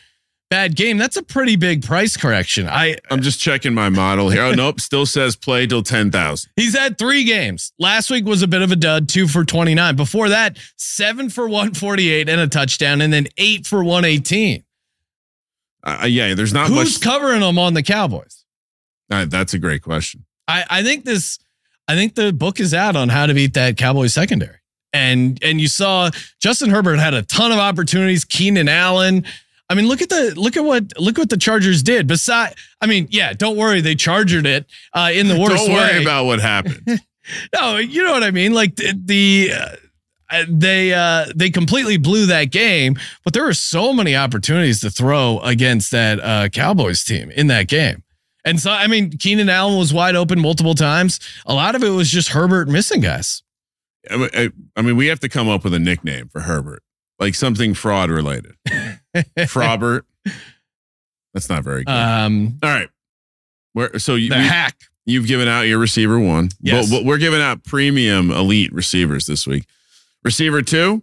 [0.50, 0.98] bad game.
[0.98, 2.68] That's a pretty big price correction.
[2.68, 4.42] I I'm just checking my model here.
[4.42, 6.50] Oh nope, still says play till ten thousand.
[6.56, 7.72] He's had three games.
[7.78, 9.96] Last week was a bit of a dud, two for 29.
[9.96, 14.64] Before that, seven for 148 and a touchdown, and then eight for 118.
[15.84, 17.00] Uh, yeah, there's not Who's much.
[17.00, 18.44] covering him on the Cowboys?
[19.10, 20.24] Uh, that's a great question.
[20.46, 21.38] I, I think this,
[21.86, 24.56] I think the book is out on how to beat that Cowboys secondary.
[24.92, 28.24] And and you saw Justin Herbert had a ton of opportunities.
[28.24, 29.24] Keenan Allen.
[29.70, 32.06] I mean, look at the look at what look what the Chargers did.
[32.06, 35.96] Beside, I mean, yeah, don't worry, they chargered it uh, in the worst Don't worry
[35.96, 36.02] way.
[36.02, 37.00] about what happened.
[37.54, 38.54] No, you know what I mean.
[38.54, 43.92] Like the, the uh, they uh, they completely blew that game, but there were so
[43.92, 48.02] many opportunities to throw against that uh, Cowboys team in that game.
[48.46, 51.20] And so, I mean, Keenan Allen was wide open multiple times.
[51.44, 53.42] A lot of it was just Herbert missing guys.
[54.10, 56.82] I, I, I mean, we have to come up with a nickname for Herbert,
[57.18, 58.54] like something fraud related.
[59.36, 60.02] Fraubert.
[61.34, 61.92] That's not very good.
[61.92, 62.88] Um, All right.
[63.72, 64.76] Where so you, the hack.
[65.06, 66.50] you've given out your receiver one.
[66.60, 66.90] Yes.
[66.90, 69.64] But, but we're giving out premium elite receivers this week.
[70.24, 71.02] Receiver two.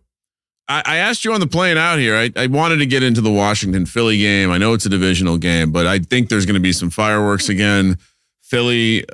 [0.68, 2.16] I, I asked you on the plane out here.
[2.16, 4.52] I, I wanted to get into the Washington Philly game.
[4.52, 7.50] I know it's a divisional game, but I think there's going to be some fireworks
[7.50, 7.98] again.
[8.42, 9.06] Philly,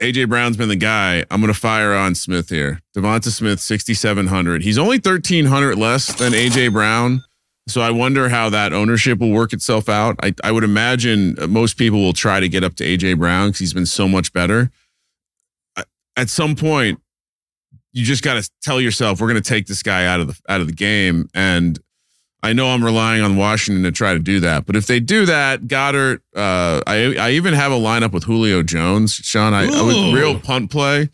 [0.00, 1.24] AJ Brown's been the guy.
[1.30, 2.80] I'm going to fire on Smith here.
[2.96, 4.62] Devonta Smith, 6,700.
[4.62, 7.24] He's only 1,300 less than AJ Brown.
[7.66, 10.16] So I wonder how that ownership will work itself out.
[10.22, 13.58] I, I would imagine most people will try to get up to AJ Brown because
[13.58, 14.70] he's been so much better.
[16.16, 17.00] At some point,
[17.92, 20.40] you just got to tell yourself we're going to take this guy out of the
[20.48, 21.28] out of the game.
[21.34, 21.78] And
[22.42, 24.64] I know I'm relying on Washington to try to do that.
[24.64, 28.62] But if they do that, Goddard, uh, I I even have a lineup with Julio
[28.62, 29.54] Jones, Sean.
[29.54, 31.08] I, I was real punt play,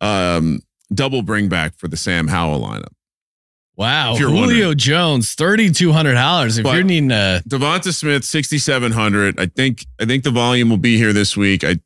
[0.00, 0.60] um,
[0.92, 2.92] double bring back for the Sam Howell lineup.
[3.76, 4.76] Wow, If you're Julio wondering.
[4.78, 6.58] Jones, thirty two hundred dollars.
[6.58, 9.38] If But- you're needing a Devonta Smith, sixty seven hundred.
[9.40, 11.62] I think I think the volume will be here this week.
[11.64, 11.76] I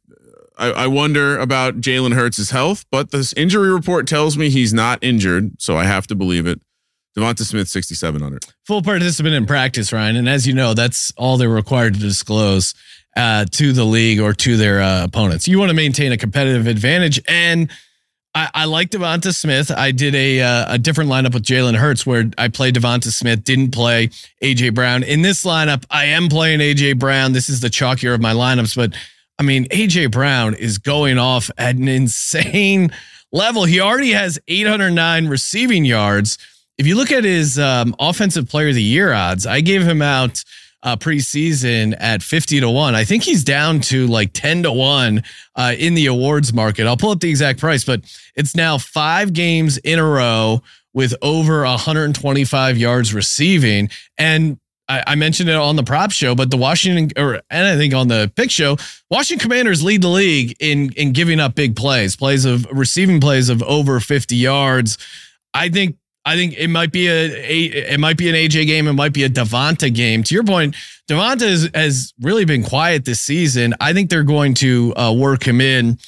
[0.56, 5.00] I, I wonder about Jalen Hurts' health, but this injury report tells me he's not
[5.02, 6.60] injured, so I have to believe it.
[7.16, 8.44] Devonta Smith, sixty seven hundred.
[8.66, 10.16] full participant in practice, Ryan.
[10.16, 12.74] And as you know, that's all they're required to disclose
[13.16, 15.46] uh, to the league or to their uh, opponents.
[15.46, 17.20] You want to maintain a competitive advantage.
[17.28, 17.70] And
[18.34, 19.70] I, I like Devonta Smith.
[19.70, 23.44] I did a uh, a different lineup with Jalen Hurts where I played Devonta Smith,
[23.44, 24.08] didn't play
[24.42, 25.04] AJ Brown.
[25.04, 27.32] In this lineup, I am playing AJ Brown.
[27.32, 28.92] This is the chalkier of my lineups, but
[29.38, 32.92] I mean, AJ Brown is going off at an insane
[33.30, 33.64] level.
[33.64, 36.38] He already has 809 receiving yards.
[36.76, 40.02] If you look at his um, offensive player of the year odds, I gave him
[40.02, 40.42] out
[40.82, 42.94] uh, preseason at 50 to 1.
[42.94, 45.22] I think he's down to like 10 to 1
[45.56, 46.86] uh, in the awards market.
[46.86, 48.02] I'll pull up the exact price, but
[48.36, 53.88] it's now five games in a row with over 125 yards receiving.
[54.18, 54.58] And
[54.88, 57.94] I, I mentioned it on the prop show, but the Washington, or and I think
[57.94, 58.76] on the pick show,
[59.10, 63.48] Washington Commanders lead the league in in giving up big plays, plays of receiving plays
[63.48, 64.98] of over 50 yards.
[65.54, 68.88] I think I think it might be a, a it might be an AJ game,
[68.88, 70.22] it might be a Devonta game.
[70.22, 70.74] To your point,
[71.08, 73.74] Devonta has, has really been quiet this season.
[73.80, 75.98] I think they're going to uh, work him in.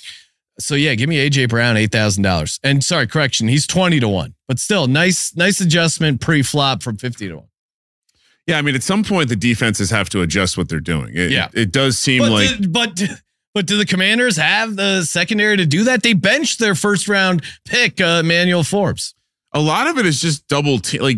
[0.59, 2.59] So yeah, give me AJ Brown eight thousand dollars.
[2.63, 6.97] And sorry, correction, he's twenty to one, but still nice nice adjustment pre flop from
[6.97, 7.49] fifty to one.
[8.47, 11.13] Yeah, I mean, at some point the defenses have to adjust what they're doing.
[11.15, 11.49] It, Yeah.
[11.53, 13.03] it, does seem But like but
[13.55, 16.03] but do the Commanders have the secondary to do that?
[16.03, 19.15] They benched their first round pick, uh, Manuel Forbes.
[19.57, 21.17] A lot of it is just double te- like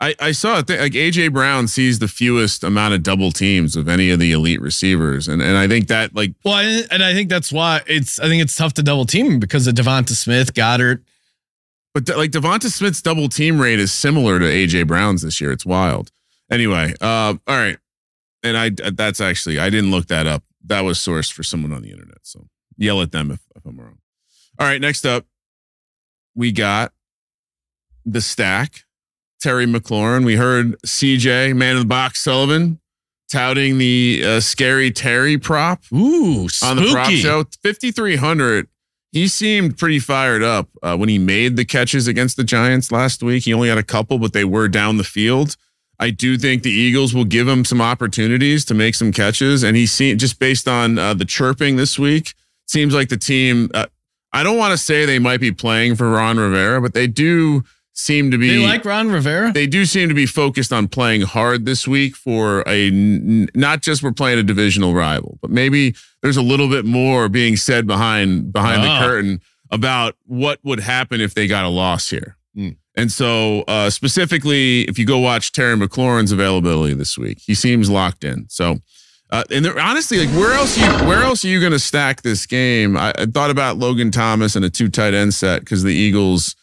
[0.00, 3.86] I, I saw it like AJ Brown sees the fewest amount of double teams of
[3.86, 7.12] any of the elite receivers and and I think that like Well, and and I
[7.12, 10.54] think that's why it's I think it's tough to double team because of Devonta Smith,
[10.54, 11.04] Goddard.
[11.94, 15.52] but like Devonta Smith's double team rate is similar to AJ Brown's this year.
[15.52, 16.10] It's wild.
[16.50, 17.78] Anyway uh all right.
[18.42, 20.42] And I that's actually I didn't look that up.
[20.64, 22.46] That was sourced for someone on the internet so
[22.78, 23.98] yell at them if, if I'm wrong.
[24.58, 25.26] All right next up
[26.34, 26.92] we got
[28.04, 28.84] the stack
[29.40, 30.24] Terry McLaurin.
[30.24, 32.80] We heard CJ, man of the box Sullivan,
[33.30, 37.16] touting the uh, scary Terry prop Ooh, on the prop spooky.
[37.20, 37.44] show.
[37.62, 38.68] 5,300.
[39.10, 43.22] He seemed pretty fired up uh, when he made the catches against the Giants last
[43.22, 43.44] week.
[43.44, 45.56] He only had a couple, but they were down the field.
[45.98, 49.62] I do think the Eagles will give him some opportunities to make some catches.
[49.62, 52.34] And he seen just based on uh, the chirping this week,
[52.66, 53.70] seems like the team.
[53.74, 53.86] Uh,
[54.32, 57.64] I don't want to say they might be playing for Ron Rivera, but they do
[57.94, 59.52] seem to be They like Ron Rivera.
[59.52, 64.02] they do seem to be focused on playing hard this week for a not just
[64.02, 68.52] we're playing a divisional rival, but maybe there's a little bit more being said behind
[68.52, 68.98] behind Ah.
[69.00, 72.36] the curtain about what would happen if they got a loss here.
[72.54, 72.70] Hmm.
[72.94, 77.88] And so, uh, specifically, if you go watch Terry McLaurin's availability this week, he seems
[77.88, 78.44] locked in.
[78.50, 78.80] So,
[79.30, 82.44] uh, and honestly, like where else you where else are you going to stack this
[82.44, 82.96] game?
[82.96, 86.54] I, I thought about Logan Thomas and a two tight end set because the Eagles.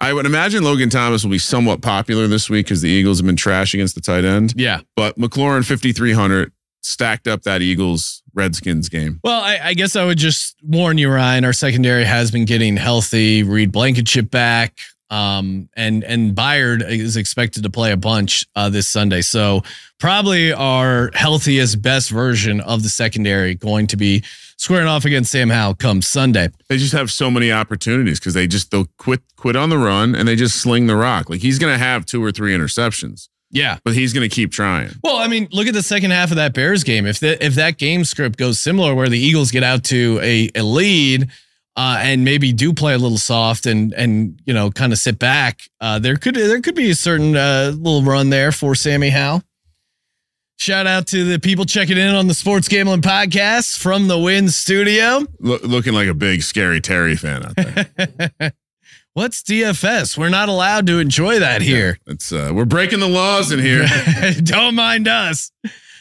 [0.00, 3.26] I would imagine Logan Thomas will be somewhat popular this week because the Eagles have
[3.26, 4.54] been trash against the tight end.
[4.56, 4.80] Yeah.
[4.94, 9.18] But McLaurin fifty three hundred stacked up that Eagles Redskins game.
[9.24, 11.44] Well, I, I guess I would just warn you, Ryan.
[11.44, 13.42] Our secondary has been getting healthy.
[13.42, 14.78] Reed Blankenship back,
[15.10, 19.22] um, and and Byard is expected to play a bunch uh, this Sunday.
[19.22, 19.62] So
[19.98, 24.22] probably our healthiest, best version of the secondary going to be
[24.56, 26.48] squaring off against Sam Howell come Sunday.
[26.68, 30.14] They just have so many opportunities because they just they'll quit quit on the run
[30.14, 31.30] and they just sling the rock.
[31.30, 33.78] Like he's going to have two or three interceptions, Yeah.
[33.84, 34.90] but he's going to keep trying.
[35.02, 37.06] Well, I mean, look at the second half of that Bears game.
[37.06, 40.50] If that if that game script goes similar, where the Eagles get out to a,
[40.54, 41.30] a lead
[41.78, 45.16] uh, and maybe do play a little soft and and you know kind of sit
[45.16, 49.10] back, uh, there could there could be a certain uh, little run there for Sammy
[49.10, 49.42] Howe.
[50.56, 54.48] Shout out to the people checking in on the Sports Gambling Podcast from the Wynn
[54.48, 55.24] Studio.
[55.38, 58.52] Lo- looking like a big scary Terry fan out there.
[59.12, 60.18] What's DFS?
[60.18, 62.00] We're not allowed to enjoy that here.
[62.08, 63.86] It's uh, we're breaking the laws in here.
[64.42, 65.52] Don't mind us.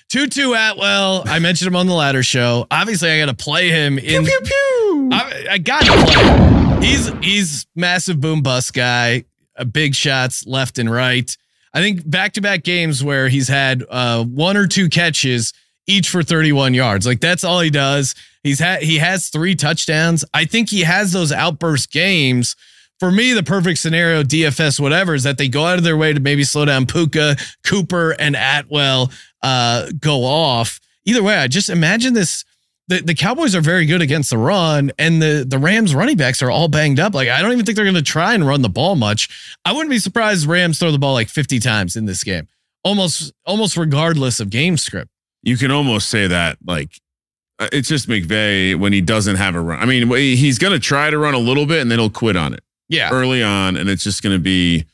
[0.10, 2.65] Tutu Atwell, I mentioned him on the ladder show.
[2.72, 4.26] Obviously, I got to play him in.
[4.26, 5.10] pew pew.
[5.12, 6.82] I, I got to play him.
[6.82, 9.26] He's he's massive boom bust guy,
[9.58, 11.36] uh, big shots left and right.
[11.74, 15.54] I think back to back games where he's had uh, one or two catches
[15.88, 17.06] each for 31 yards.
[17.06, 18.15] Like that's all he does.
[18.43, 20.24] He's had he has three touchdowns.
[20.34, 22.56] I think he has those outburst games.
[23.00, 26.13] For me, the perfect scenario, DFS, whatever, is that they go out of their way
[26.13, 29.12] to maybe slow down Puka, Cooper, and Atwell
[29.43, 30.80] uh, go off.
[31.06, 32.43] Either way, I just imagine this.
[32.89, 36.41] The, the Cowboys are very good against the run, and the, the Rams running backs
[36.41, 37.13] are all banged up.
[37.13, 39.58] Like, I don't even think they're going to try and run the ball much.
[39.65, 42.47] I wouldn't be surprised Rams throw the ball like 50 times in this game,
[42.86, 45.12] almost almost regardless of game script.
[45.43, 46.91] You can almost say that like
[47.60, 49.80] uh, it's just McVay when he doesn't have a run.
[49.80, 52.38] I mean, he's going to try to run a little bit and then he'll quit
[52.38, 53.10] on it Yeah.
[53.12, 54.86] early on, and it's just going to be.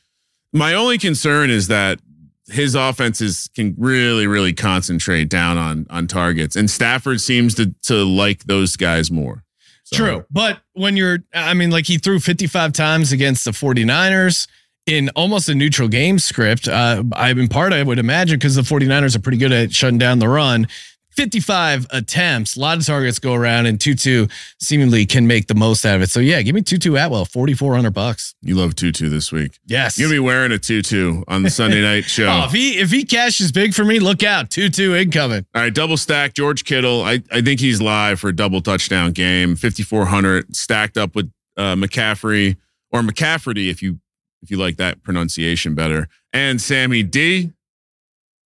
[0.52, 2.00] My only concern is that
[2.48, 8.04] his offenses can really, really concentrate down on on targets, and Stafford seems to to
[8.04, 9.44] like those guys more.
[9.84, 10.24] So- True.
[10.30, 14.48] But when you're, I mean, like he threw 55 times against the 49ers
[14.86, 16.68] in almost a neutral game script.
[16.68, 19.98] Uh, I, in part, I would imagine because the 49ers are pretty good at shutting
[19.98, 20.68] down the run.
[21.14, 24.26] 55 attempts, a lot of targets go around, and Tutu
[24.60, 26.10] seemingly can make the most out of it.
[26.10, 28.34] So, yeah, give me Tutu Atwell, 4,400 bucks.
[28.42, 29.58] You love tutu this week.
[29.64, 29.98] Yes.
[29.98, 32.26] You're gonna be wearing a tutu on the Sunday night show.
[32.26, 34.50] Oh, if he if he cashes big for me, look out.
[34.50, 35.46] Tutu incoming.
[35.54, 36.34] All right, double stack.
[36.34, 37.02] George Kittle.
[37.02, 39.56] I, I think he's live for a double touchdown game.
[39.56, 42.56] Fifty four hundred stacked up with uh, McCaffrey
[42.92, 43.98] or McCafferty if you
[44.42, 46.08] if you like that pronunciation better.
[46.32, 47.52] And Sammy D.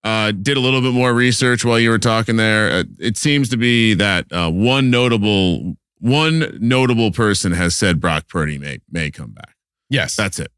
[0.08, 2.72] Uh, did a little bit more research while you were talking there.
[2.72, 8.30] Uh, it seems to be that uh, one notable one notable person has said Brock
[8.30, 9.56] Purdy may may come back.
[9.90, 10.16] Yes.
[10.16, 10.52] That's it.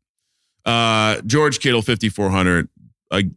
[0.65, 2.69] Uh, George Kittle, fifty four hundred.
[3.11, 3.31] I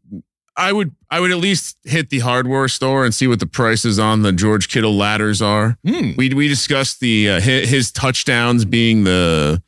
[0.54, 3.98] I would I would at least hit the hardware store and see what the prices
[3.98, 5.78] on the George Kittle ladders are.
[5.86, 6.10] Hmm.
[6.18, 9.62] We we discussed the uh, his, his touchdowns being the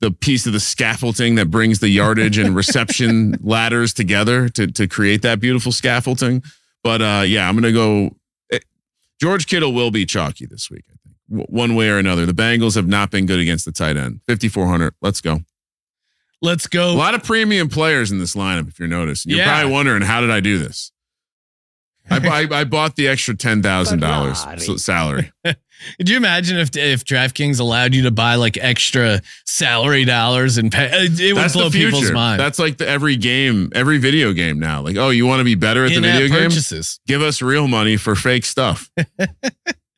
[0.00, 4.86] the piece of the scaffolding that brings the yardage and reception ladders together to to
[4.88, 6.42] create that beautiful scaffolding.
[6.82, 8.16] But uh, yeah, I'm gonna go.
[8.52, 8.58] eh,
[9.20, 10.84] George Kittle will be chalky this week.
[10.88, 12.24] I think w- one way or another.
[12.26, 14.20] The Bengals have not been good against the tight end.
[14.26, 14.94] 5400.
[15.02, 15.40] Let's go.
[16.42, 16.90] Let's go.
[16.92, 19.28] A lot of premium players in this lineup, if you're noticing.
[19.30, 19.52] You're Yeah.
[19.58, 20.90] probably wondering, how did I do this?
[22.10, 22.16] I,
[22.50, 25.32] I, I bought the extra $10,000 salary.
[25.98, 30.70] Could you imagine if if DraftKings allowed you to buy like extra salary dollars and
[30.70, 30.86] pay?
[30.86, 32.42] It it would That's blow the people's minds.
[32.42, 34.82] That's like the, every game, every video game now.
[34.82, 36.48] Like, oh, you want to be better at the In-app video game?
[36.48, 37.00] purchases.
[37.06, 38.90] Give us real money for fake stuff.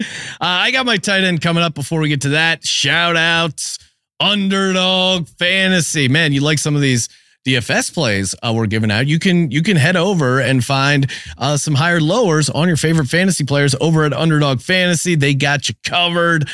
[0.03, 0.07] Uh,
[0.40, 1.75] I got my tight end coming up.
[1.75, 3.79] Before we get to that, shout outs,
[4.18, 6.09] underdog fantasy.
[6.09, 7.09] Man, you like some of these
[7.44, 9.07] DFS plays uh, we're giving out?
[9.07, 13.09] You can you can head over and find uh, some higher lowers on your favorite
[13.09, 15.14] fantasy players over at Underdog Fantasy.
[15.14, 16.48] They got you covered.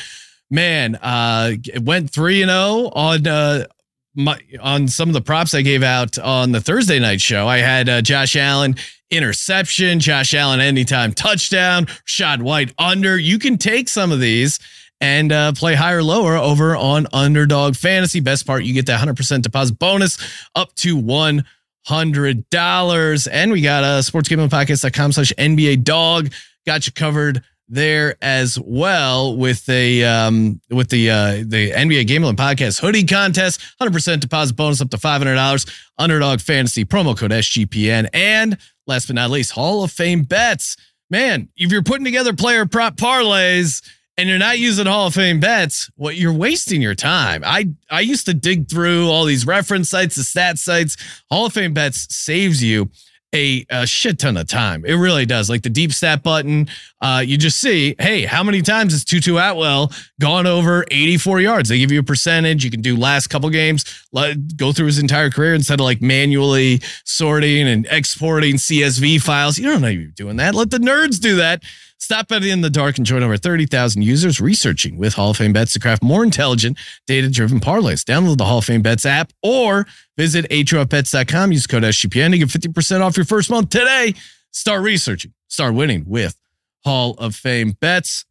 [0.51, 3.27] Man, uh, it went three and zero on.
[3.27, 3.67] Uh,
[4.15, 7.59] my, on some of the props I gave out on the Thursday night show, I
[7.59, 8.75] had uh, Josh Allen
[9.11, 13.17] interception, Josh Allen anytime touchdown, Shad White under.
[13.17, 14.59] You can take some of these
[15.01, 18.21] and uh, play higher lower over on Underdog Fantasy.
[18.21, 20.19] Best part, you get that 100% deposit bonus
[20.55, 23.29] up to $100.
[23.31, 26.33] And we got a uh, sportsgamblingpodcast.com slash NBA dog.
[26.67, 32.37] Got you covered there as well with a um with the uh the NBA Gambling
[32.37, 38.57] Podcast hoodie contest, 100% deposit bonus up to $500, underdog fantasy promo code SGPN, and
[38.87, 40.77] last but not least, Hall of Fame bets.
[41.11, 43.83] Man, if you're putting together player prop parlays
[44.19, 47.43] and you're not using Hall of Fame bets, what you're wasting your time.
[47.47, 50.97] I I used to dig through all these reference sites, the stat sites.
[51.31, 52.91] Hall of Fame bets saves you
[53.35, 54.85] a, a shit ton of time.
[54.85, 55.49] It really does.
[55.49, 56.69] Like the deep stat button,
[57.01, 61.69] uh, you just see, hey, how many times has Tutu Atwell gone over 84 yards?
[61.69, 62.65] They give you a percentage.
[62.65, 66.03] You can do last couple games, let, go through his entire career instead of like
[66.03, 69.59] manually sorting and exporting CSV files.
[69.59, 70.55] You don't know you're doing that.
[70.55, 71.63] Let the nerds do that.
[72.01, 75.53] Stop betting in the dark and join over 30,000 users researching with Hall of Fame
[75.53, 78.03] bets to craft more intelligent, data driven parlays.
[78.03, 79.87] Download the Hall of Fame bets app or
[80.17, 81.53] visit HOFBets.com.
[81.53, 84.15] Use code SGPN to get 50% off your first month today.
[84.53, 86.37] Start researching, start winning with
[86.85, 88.25] Hall of Fame bets.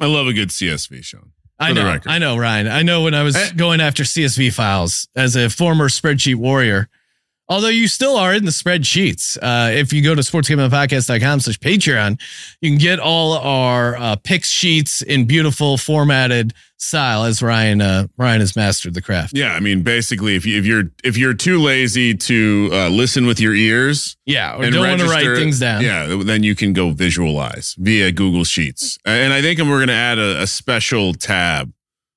[0.00, 1.30] I love a good CSV, Sean.
[1.58, 1.98] I know.
[2.06, 2.66] I know, Ryan.
[2.66, 3.52] I know when I was Eh.
[3.56, 6.88] going after CSV files as a former spreadsheet warrior.
[7.48, 9.36] Although you still are in the spreadsheets.
[9.36, 12.18] Uh, if you go to sportsgamblingpodcast.com slash Patreon,
[12.62, 18.06] you can get all our uh, pick sheets in beautiful formatted style as Ryan uh,
[18.16, 19.36] Ryan has mastered the craft.
[19.36, 23.26] Yeah, I mean, basically, if you if you're if you're too lazy to uh, listen
[23.26, 25.82] with your ears Yeah, or and don't want to write things down.
[25.82, 28.98] yeah, then you can go visualize via Google Sheets.
[29.04, 31.72] And I think we're going to add a, a special tab.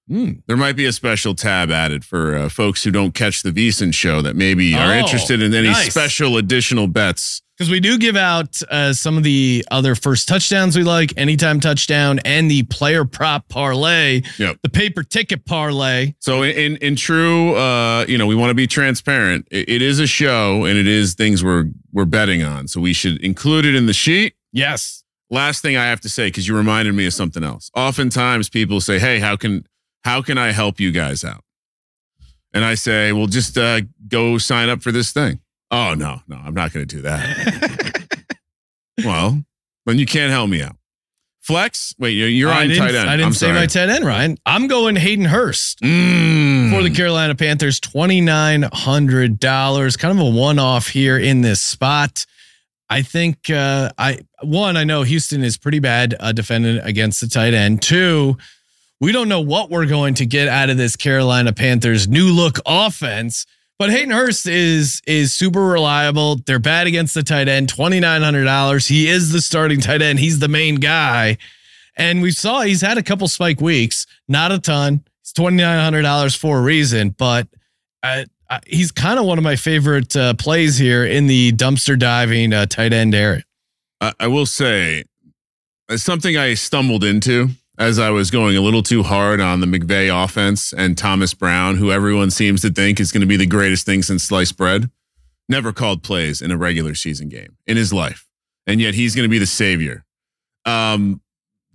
[0.10, 0.42] Mm.
[0.48, 3.94] There might be a special tab added for uh, folks who don't catch the VSiN
[3.94, 5.90] show that maybe are Oh, interested in any nice.
[5.92, 7.42] special additional bets.
[7.58, 11.60] Because we do give out uh, some of the other first touchdowns we like, anytime
[11.60, 14.60] touchdown, and the player prop parlay, Yep.
[14.62, 16.14] the paper ticket parlay.
[16.20, 19.48] So in in, in true, uh, you know, we want to be transparent.
[19.50, 22.68] It, it is a show, and it is things we're we're betting on.
[22.68, 24.36] So we should include it in the sheet.
[24.54, 25.04] Yes.
[25.32, 27.70] last thing I have to say because you reminded me of something else.
[27.76, 29.66] Oftentimes people say, "Hey, how can
[30.04, 31.44] how can I help you guys out?"
[32.54, 35.40] And I say, "Well, just uh, go sign up for this thing."
[35.72, 38.08] Oh no, no, I'm not going to do that.
[39.04, 39.44] well,
[39.86, 40.76] then you can't help me out.
[41.42, 43.10] Flex, wait, you're, you're on tight end.
[43.10, 43.60] I didn't I'm say sorry.
[43.60, 44.38] my tight end, Ryan.
[44.46, 46.72] I'm going Hayden Hurst Mm.
[46.72, 47.80] for the Carolina Panthers.
[47.80, 52.26] Twenty nine hundred dollars, kind of a one off here in this spot.
[52.90, 57.28] I think uh, I one I know Houston is pretty bad uh, defending against the
[57.28, 57.82] tight end.
[57.82, 58.38] Two,
[59.00, 62.60] we don't know what we're going to get out of this Carolina Panthers new look
[62.66, 63.46] offense.
[63.80, 66.38] But Hayden Hurst is is super reliable.
[66.38, 67.70] They're bad against the tight end.
[67.70, 68.88] Twenty nine hundred dollars.
[68.88, 70.20] He is the starting tight end.
[70.20, 71.38] He's the main guy.
[71.96, 75.04] And we saw he's had a couple spike weeks, not a ton.
[75.22, 77.48] It's twenty nine hundred dollars for a reason, but
[78.02, 82.00] uh, uh, he's kind of one of my favorite uh, plays here in the dumpster
[82.00, 83.44] diving uh, tight end area.
[84.02, 85.04] I, I will say,
[85.90, 89.68] it's something I stumbled into as I was going a little too hard on the
[89.68, 93.46] McVay offense and Thomas Brown, who everyone seems to think is going to be the
[93.46, 94.90] greatest thing since sliced bread.
[95.48, 98.28] Never called plays in a regular season game in his life,
[98.66, 100.04] and yet he's going to be the savior.
[100.66, 101.22] Um,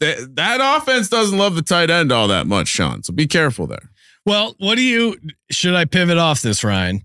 [0.00, 3.02] that that offense doesn't love the tight end all that much, Sean.
[3.02, 3.90] So be careful there.
[4.26, 5.16] Well, what do you
[5.50, 7.02] should I pivot off this, Ryan?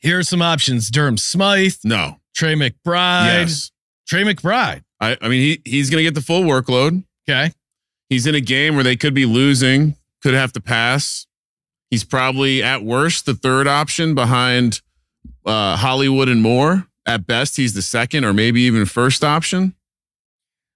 [0.00, 3.70] Here are some options: Durham Smythe, No, Trey McBride, yes,
[4.08, 4.82] Trey McBride.
[5.00, 7.04] I, I mean he he's going to get the full workload.
[7.28, 7.52] Okay,
[8.08, 11.26] He's in a game where they could be losing, could have to pass.
[11.90, 14.80] He's probably at worst the third option behind
[15.46, 16.86] uh, Hollywood and Moore.
[17.06, 19.74] At best, he's the second or maybe even first option.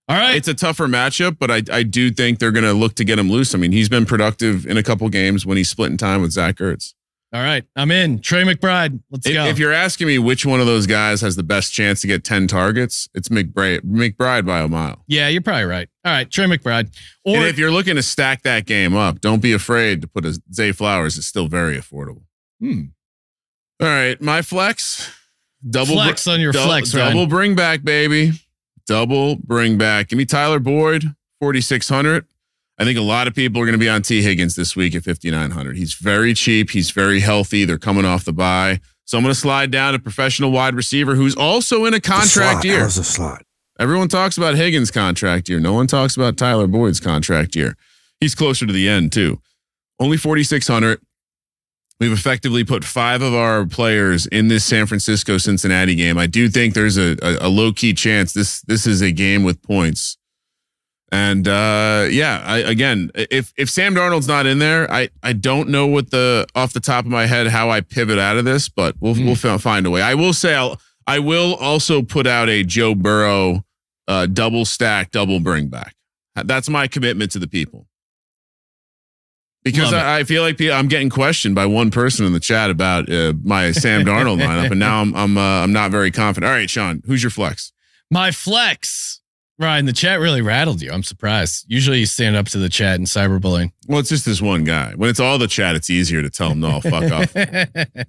[0.08, 0.34] all right.
[0.36, 3.18] It's a tougher matchup, but I, I do think they're going to look to get
[3.18, 3.54] him loose.
[3.54, 6.56] I mean, he's been productive in a couple games when he's splitting time with Zach
[6.56, 6.94] Ertz.
[7.34, 8.20] all right, I'm in.
[8.20, 9.00] Trey McBride.
[9.10, 9.44] Let's If, go.
[9.46, 12.24] if you're asking me which one of those guys has the best chance to get
[12.24, 15.04] 10 targets, it's McBride, McBride by a mile.
[15.06, 15.88] yeah, you're probably right.
[16.04, 16.88] All right, Trey McBride.
[17.24, 20.24] Or and if you're looking to stack that game up, don't be afraid to put
[20.24, 21.16] a Zay Flowers.
[21.16, 22.22] It's still very affordable.
[22.60, 22.86] Hmm.
[23.80, 25.12] All right, my flex,
[25.68, 27.12] double flex on your dou- flex, Ryan.
[27.12, 28.32] double bring back, baby,
[28.86, 30.08] double bring back.
[30.08, 32.26] Give me Tyler Boyd, forty six hundred.
[32.78, 34.94] I think a lot of people are going to be on Tee Higgins this week
[34.96, 35.76] at fifty nine hundred.
[35.76, 36.70] He's very cheap.
[36.70, 37.64] He's very healthy.
[37.64, 38.80] They're coming off the bye.
[39.04, 42.64] so I'm going to slide down to professional wide receiver who's also in a contract
[42.64, 42.80] year.
[42.80, 43.44] How's the slot?
[43.82, 45.58] Everyone talks about Higgins' contract year.
[45.58, 47.76] No one talks about Tyler Boyd's contract year.
[48.20, 49.40] He's closer to the end too.
[49.98, 51.00] Only 4600.
[51.98, 56.16] We've effectively put five of our players in this San Francisco Cincinnati game.
[56.16, 59.42] I do think there's a, a, a low key chance this this is a game
[59.42, 60.16] with points.
[61.10, 65.70] And uh, yeah, I, again, if if Sam Darnold's not in there, I I don't
[65.70, 68.68] know what the off the top of my head how I pivot out of this,
[68.68, 70.02] but we'll we'll find a way.
[70.02, 73.64] I will say I'll I will also put out a Joe Burrow
[74.08, 75.94] uh, double stack, double bring back.
[76.34, 77.86] That's my commitment to the people.
[79.64, 83.08] Because I, I feel like I'm getting questioned by one person in the chat about
[83.08, 86.50] uh, my Sam Darnold lineup, and now I'm I'm uh, I'm not very confident.
[86.50, 87.72] All right, Sean, who's your flex?
[88.10, 89.20] My flex.
[89.58, 90.90] Ryan, the chat really rattled you.
[90.90, 91.66] I'm surprised.
[91.68, 93.70] Usually you stand up to the chat and cyberbullying.
[93.86, 94.94] Well, it's just this one guy.
[94.96, 97.36] When it's all the chat, it's easier to tell him no, fuck off.
[97.36, 98.04] uh,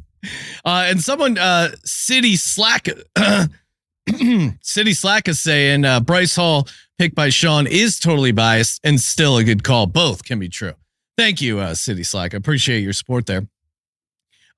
[0.66, 2.88] and someone, uh, City Slack,
[4.62, 9.38] City Slack is saying uh, Breece Hall picked by Sean is totally biased and still
[9.38, 9.88] a good call.
[9.88, 10.74] Both can be true.
[11.18, 12.34] Thank you, uh, City Slack.
[12.34, 13.48] I appreciate your support there.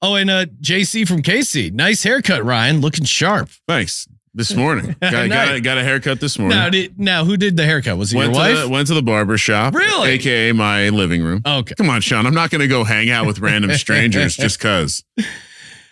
[0.02, 1.72] Oh, and uh, JC from KC.
[1.74, 2.82] Nice haircut, Ryan.
[2.82, 3.50] Looking sharp.
[3.68, 4.08] Thanks.
[4.38, 5.62] This morning, got, got, Nice.
[5.62, 6.58] got a haircut this morning.
[6.58, 7.98] Now, did, now, who did the haircut?
[7.98, 8.60] Was it went your wife?
[8.64, 10.10] the, went to the barber shop, Really?
[10.10, 11.42] aka my living room.
[11.46, 11.74] okay.
[11.76, 12.26] Come on, Sean.
[12.26, 15.06] I'm not going to go hang out with random strangers just because.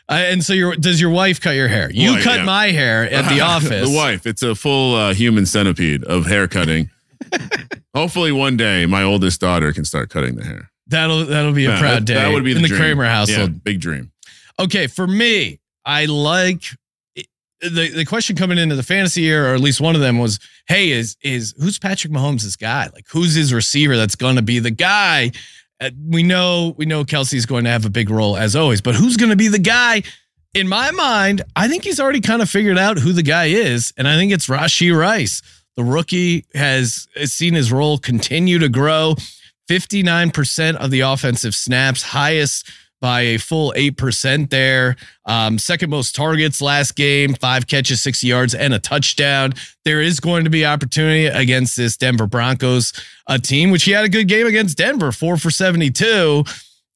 [0.09, 1.89] Uh, and so, your does your wife cut your hair?
[1.91, 2.45] You Well, cut yeah.
[2.45, 3.89] my hair at the office.
[3.89, 4.25] the wife.
[4.27, 6.89] It's a full uh, human centipede of hair cutting.
[7.95, 10.69] Hopefully, one day my oldest daughter can start cutting the hair.
[10.87, 12.13] That'll that'll be a Yeah, proud that- day.
[12.15, 12.79] That would be in the, the dream.
[12.79, 13.63] Kramer Yeah, household.
[13.63, 14.11] big dream.
[14.59, 16.63] Okay, for me, I like
[17.61, 20.37] the the question coming into the fantasy year, or at least one of them was,
[20.67, 22.89] "Hey, is is who's Patrick Mahomes' guy?
[22.93, 25.31] Like, who's his receiver that's going to be the guy?"
[25.83, 28.95] Uh, we know we know Kelce's going to have a big role as always, but
[28.95, 30.03] who's going to be the guy?
[30.53, 33.91] In my mind, I think he's already kind of figured out who the guy is,
[33.97, 35.41] and I think it's Rashee Rice.
[35.75, 39.15] The rookie has, has seen his role continue to grow.
[39.69, 42.69] 59% of the offensive snaps, highest
[43.03, 44.95] by a full 8% there.
[45.25, 49.55] Um, second most targets last game, five catches, 60 yards, and a touchdown.
[49.83, 52.93] There is going to be opportunity against this Denver Broncos
[53.27, 56.45] a team, which he had a good game against Denver, four for 72.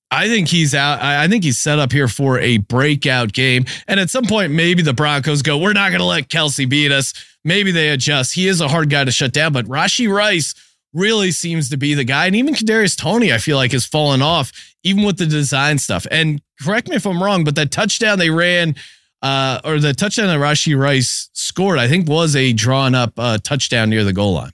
[0.10, 1.02] I think he's out.
[1.02, 3.66] I think he's set up here for a breakout game.
[3.90, 6.94] And at some point, maybe the Broncos go, we're not going to let Kelce beat
[6.94, 7.14] us.
[7.44, 8.34] Maybe they adjust.
[8.34, 10.56] He is a hard guy to shut down, but Rashee Rice
[10.94, 12.26] really seems to be the guy.
[12.26, 14.52] And even Kadarius Toney, I feel like, has fallen off,
[14.84, 16.08] even with the design stuff.
[16.10, 18.76] And correct me if I'm wrong, but that touchdown they ran,
[19.22, 23.38] uh, or the touchdown that Rashee Rice scored, I think was a drawn up uh,
[23.44, 24.52] touchdown near the goal line.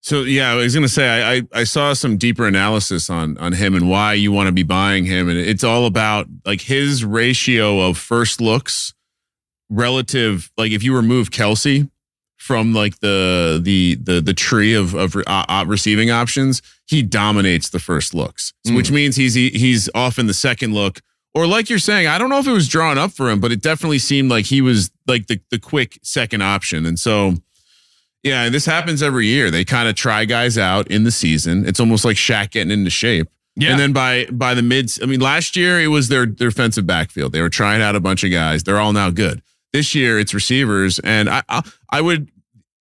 [0.00, 3.52] So yeah, I was gonna say I, I I saw some deeper analysis on on
[3.52, 7.04] him and why you want to be buying him, and it's all about like his
[7.04, 8.94] ratio of first looks
[9.68, 10.50] relative.
[10.56, 11.90] Like if you remove Kelce
[12.38, 17.68] from like the the the the tree of of uh, uh, receiving options, he dominates
[17.68, 21.00] the first looks, So which means he's he, he's off in the second look.
[21.34, 23.52] Or like you're saying, I don't know if it was drawn up for him, but
[23.52, 27.34] it definitely seemed like he was like the the quick second option, and so.
[28.24, 29.48] Yeah, and this happens every year.
[29.48, 31.64] They kind of try guys out in the season.
[31.64, 33.28] It's almost like Shaq getting into shape.
[33.54, 33.70] Yeah.
[33.70, 36.86] And then by by the mid, I mean, last year it was their their defensive
[36.86, 37.32] backfield.
[37.32, 38.64] They were trying out a bunch of guys.
[38.64, 39.40] They're all now good.
[39.72, 42.30] This year it's receivers, and I I, I would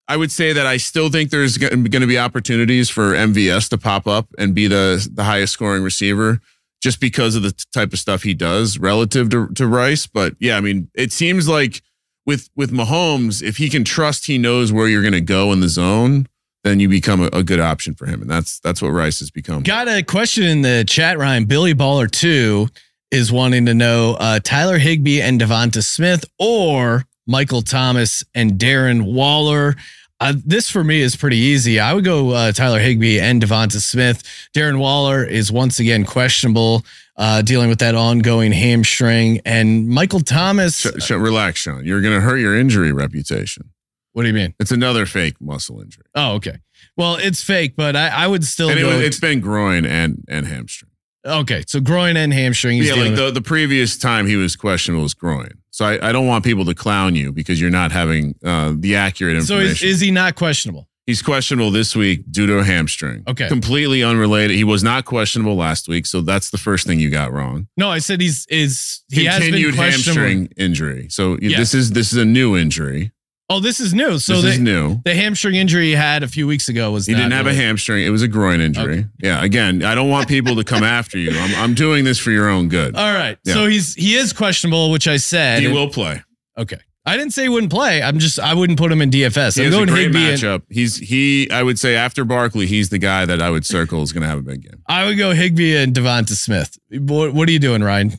[0.08, 3.78] I would say that I still think there's going to be opportunities for MVS to
[3.78, 6.40] pop up and be the the highest scoring receiver,
[6.82, 10.08] just because of the type of stuff he does relative to to Rice.
[10.08, 11.82] But yeah, I mean, it seems like
[12.26, 15.60] with with Mahomes, if he can trust he knows where you're going to go in
[15.60, 16.28] the zone,
[16.64, 19.30] then you become a, a good option for him, and that's that's what Rice has
[19.30, 19.64] become.
[19.64, 21.46] Got a question in the chat, Ryan.
[21.46, 22.70] Billy Baller 2
[23.12, 29.04] is wanting to know uh, Tyler Higbee and Devonta Smith or Michael Thomas and Darren
[29.14, 29.76] Waller.
[30.20, 31.80] Uh, this for me is pretty easy.
[31.80, 34.24] I would go uh, Tyler Higbee and Devonta Smith.
[34.56, 36.84] Darren Waller is once again questionable,
[37.18, 39.42] uh, dealing with that ongoing hamstring.
[39.46, 41.86] And Michael Thomas, Sh- sh- relax, Sean.
[41.86, 43.70] You're going to hurt your injury reputation.
[44.14, 44.56] what do you mean?
[44.60, 46.58] It's another fake muscle injury, Oh, okay.
[46.96, 48.88] Well, it's fake, but I, I would still and it, go.
[48.96, 50.90] was- it's been groin and and hamstring.
[51.28, 52.78] Okay, so groin and hamstring.
[52.80, 55.50] yeah, like with- the, the previous time he was questionable was groin.
[55.72, 58.96] So I, I don't want people to clown you because you're not having uh, the
[58.96, 59.88] accurate so information.
[59.88, 60.88] is, is he not questionable?
[61.06, 63.24] He's questionable this week due to a hamstring.
[63.28, 63.48] Okay.
[63.48, 64.58] Completely unrelated.
[64.58, 66.06] He was not questionable last week.
[66.06, 67.68] So that's the first thing you got wrong.
[67.78, 70.22] No, I said he's is he has been Continued questionable.
[70.28, 71.08] hamstring injury.
[71.10, 71.60] So Yes.
[71.60, 73.12] this is this is a new injury.
[73.50, 74.20] Oh, this is new.
[74.20, 75.00] So this the, is new.
[75.06, 78.06] the hamstring injury he had a few weeks ago was He didn't have a hamstring.
[78.06, 79.00] It was a groin injury.
[79.00, 79.08] Okay.
[79.22, 79.42] Yeah.
[79.44, 81.32] Again, I don't want people to come after you.
[81.32, 82.96] I'm, I'm doing this for your own good.
[82.98, 83.38] All right.
[83.46, 83.54] Yeah.
[83.54, 85.60] So he's he is questionable, which I said.
[85.62, 86.22] he And- will play.
[86.58, 86.78] Okay.
[87.06, 88.02] I didn't say he wouldn't play.
[88.04, 89.56] I'm just I wouldn't put him in DFS.
[89.56, 90.30] He I'm has a going great Higbee.
[90.32, 90.64] And, matchup.
[90.70, 91.50] He's he.
[91.50, 94.28] I would say after Barkley, he's the guy that I would circle is going to
[94.28, 94.84] have a big game.
[94.90, 96.78] I would go Higbee and Devonta Smith.
[96.92, 98.12] What, what are you doing, Ryan?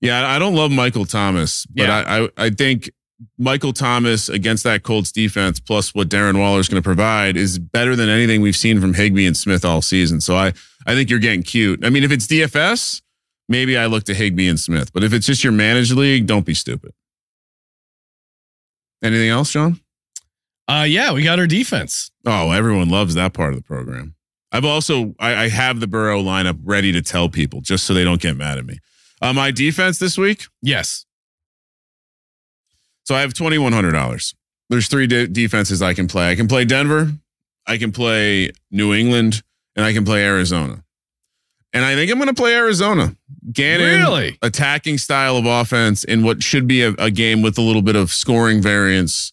[0.00, 1.96] Yeah, I don't love Michael Thomas, but Yeah.
[2.06, 2.90] I, I I think
[3.38, 7.58] Michael Thomas against that Colts defense, plus what Darren Waller is going to provide, is
[7.58, 10.20] better than anything we've seen from Higbee and Smith all season.
[10.20, 10.52] So I
[10.86, 11.84] I think you're getting cute.
[11.84, 13.02] I mean, if it's DFS,
[13.48, 16.44] maybe I look to Higbee and Smith, but if it's just your managed league, don't
[16.46, 16.92] be stupid.
[19.02, 19.80] Anything else, John?
[20.68, 22.10] Uh, yeah, we got our defense.
[22.26, 24.14] Oh, everyone loves that part of the program.
[24.52, 28.04] I've also I, I have the Burrow lineup ready to tell people just so they
[28.04, 28.78] don't get mad at me.
[29.20, 30.46] Uh, my defense this week.
[30.62, 31.06] Yes.
[33.06, 34.34] So I have twenty one hundred dollars.
[34.68, 36.30] There's three de- defenses I can play.
[36.30, 37.12] I can play Denver,
[37.66, 39.42] I can play New England,
[39.76, 40.82] and I can play Arizona.
[41.72, 43.14] And I think I'm going to play Arizona.
[43.52, 44.38] Gannon, Really?
[44.40, 47.96] attacking style of offense in what should be a, a game with a little bit
[47.96, 49.30] of scoring variance.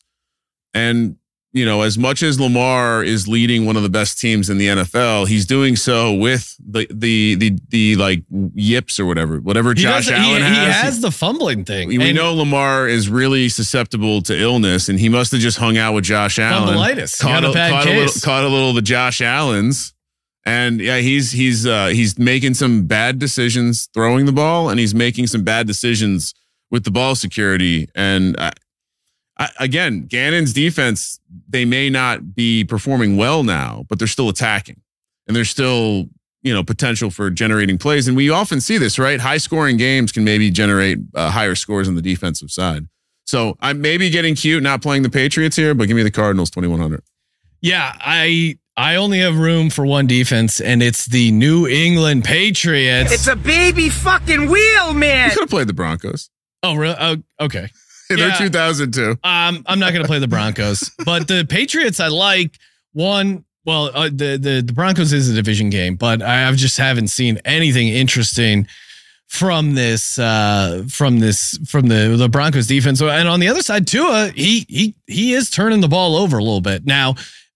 [0.74, 1.16] And
[1.54, 4.68] you know, as much as Lamar is leading one of the best teams in the
[4.68, 8.24] NFL, he's doing so with the the the the like
[8.56, 10.76] yips or whatever, whatever He, Josh does- he- Allen he has.
[10.82, 11.90] has the fumbling thing.
[11.90, 15.78] we, we know Lamar is really susceptible to illness, and he must have just hung
[15.78, 16.76] out with Josh Allen.
[16.76, 17.20] Fumbleitis.
[17.22, 19.94] Caught, a a, caught, a little, caught a little of the Josh Allens,
[20.46, 24.96] and yeah, he's he's uh, he's making some bad decisions throwing the ball, and he's
[24.96, 26.34] making some bad decisions
[26.72, 27.88] with the ball security.
[27.94, 28.52] And I,
[29.38, 31.20] I, again, Gannon's defense
[31.50, 34.82] they may not be performing well now, but they're still attacking,
[35.28, 36.08] and they're still
[36.44, 38.08] you know potential for generating plays.
[38.08, 39.20] And we often see this, right?
[39.20, 42.88] High scoring games can maybe generate uh, higher scores on the defensive side.
[43.26, 46.50] So I'm maybe getting cute, not playing the Patriots here, but give me the Cardinals
[46.52, 47.02] 2100.
[47.62, 53.12] Yeah, I I only have room for one defense, and it's the New England Patriots.
[53.12, 55.30] It's a baby fucking wheel, man.
[55.30, 56.30] You could have played the Broncos
[56.64, 56.96] oh, really?
[56.98, 57.70] Oh, okay.
[58.20, 58.36] In Yeah.
[58.38, 59.12] 2002.
[59.24, 62.58] Um, I'm not going to play the Broncos, but the Patriots I like.
[62.94, 66.78] One, well, uh, the the the Broncos is a division game, but I I've just
[66.78, 68.68] haven't seen anything interesting
[69.28, 73.02] from this uh from this from the the Broncos defense.
[73.02, 76.44] And on the other side, Tua, he he he is turning the ball over a
[76.44, 76.86] little bit.
[76.86, 77.16] Now,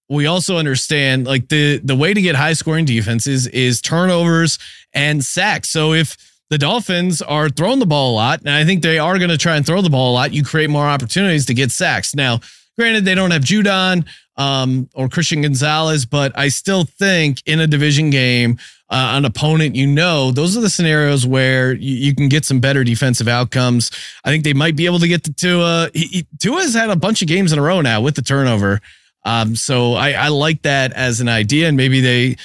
[0.09, 4.57] we also understand like the the way to get high scoring defenses is turnovers
[4.93, 5.69] and sacks.
[5.69, 6.17] So if
[6.49, 9.37] the Dolphins are throwing the ball a lot, and I think they are going to
[9.37, 12.15] try and throw the ball a lot, you create more opportunities to get sacks.
[12.15, 12.39] Now,
[12.77, 14.05] granted, they don't have Judon
[14.37, 19.75] um, or Christian Gonzalez, but I still think in a division game, uh, an opponent
[19.75, 23.91] you know, those are the scenarios where you, you can get some better defensive outcomes.
[24.23, 25.89] I think they might be able to get to Tua.
[25.93, 28.79] He, he, had a bunch of games in a row now with the turnover.
[29.25, 32.37] Um, so I, I like that as an idea, and maybe they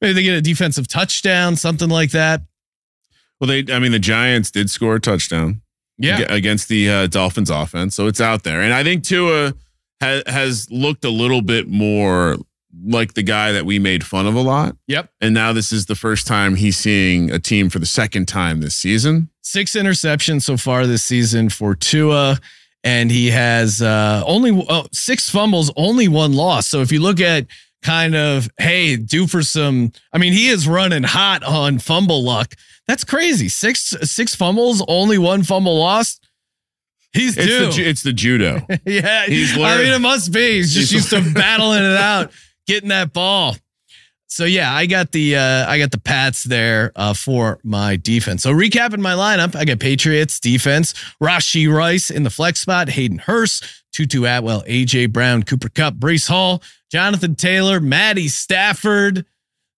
[0.00, 2.42] maybe they get a defensive touchdown, something like that.
[3.40, 5.62] Well, they, I mean, the Giants did score a touchdown
[5.96, 8.60] Yeah, against the uh, Dolphins offense, so it's out there.
[8.60, 9.54] And I think Tua
[10.02, 12.36] ha- has looked a little bit more
[12.84, 14.76] like the guy that we made fun of a lot.
[14.86, 15.10] yep.
[15.20, 18.60] And now this is the first time he's seeing a team for the second time
[18.60, 19.30] this season.
[19.42, 22.38] Six interceptions so far this season for Tua,
[22.84, 26.68] and he has uh, only oh, six fumbles, only one loss.
[26.68, 27.46] So if you look at
[27.82, 32.54] kind of hey, due for some, I mean, he is running hot on fumble luck.
[32.86, 33.48] That's crazy.
[33.48, 36.26] Six six fumbles, only one fumble lost.
[37.12, 37.82] He's It's due.
[37.82, 38.60] the, it's the judo.
[38.84, 40.56] yeah, He's I mean, it must be.
[40.56, 42.32] He's just He's used to battling it out,
[42.66, 43.56] getting that ball.
[44.30, 48.42] So yeah, I got the uh, I got the Pats there uh, for my defense.
[48.42, 53.18] So recapping my lineup, I got Patriots defense, Rashee Rice in the flex spot, Hayden
[53.18, 59.26] Hurst, Tutu Atwell, AJ Brown, Cooper Kupp, Breece Hall, Jonathan Taylor, Matty Stafford.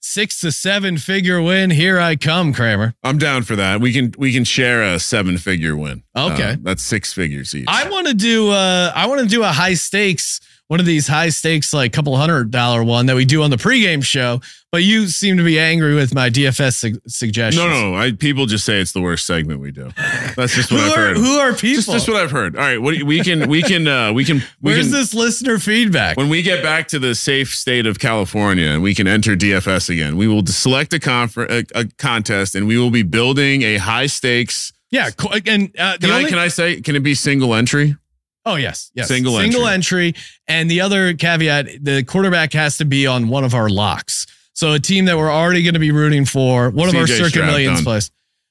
[0.03, 1.69] Six to seven figure win.
[1.69, 2.95] Here I come, Kramer.
[3.03, 3.83] I'm down for that.
[3.83, 6.05] We can we can share a seven figure win.
[6.17, 6.53] Okay.
[6.53, 7.67] Uh, that's six figures each.
[7.69, 10.41] I want to do uh I want to do a high stakes
[10.71, 13.57] one of these high stakes like couple hundred dollar one that we do on the
[13.57, 14.41] pregame show,
[14.71, 17.65] but you seem to be angry with my DFS su- suggestions.
[17.67, 19.91] no, no, I, people just say it's the worst segment we do.
[20.37, 21.17] That's just what I've are heard.
[21.17, 21.75] who are people?
[21.75, 22.55] just, just what I've heard.
[22.55, 25.59] All right, what we can we can uh, we can we Where's can this listener
[25.59, 26.17] feedback?
[26.17, 29.91] when we get back to the safe state of California and we can enter DFS
[29.91, 30.17] again.
[30.17, 34.07] We will select a confer- a, a contest and we will be building a high
[34.07, 34.73] stakes.
[34.93, 35.11] yeah,
[35.47, 37.97] and uh, Can I only, can I say can it be single entry?
[38.47, 40.15] Oh yes, yes, Single single entry.
[40.49, 44.27] and the other caveat: the quarterback has to be on one of our locks.
[44.55, 47.31] So a team that we're already going to be rooting for, one of our circuit
[47.31, 47.85] Stroud, millions done.
[47.85, 48.11] plays.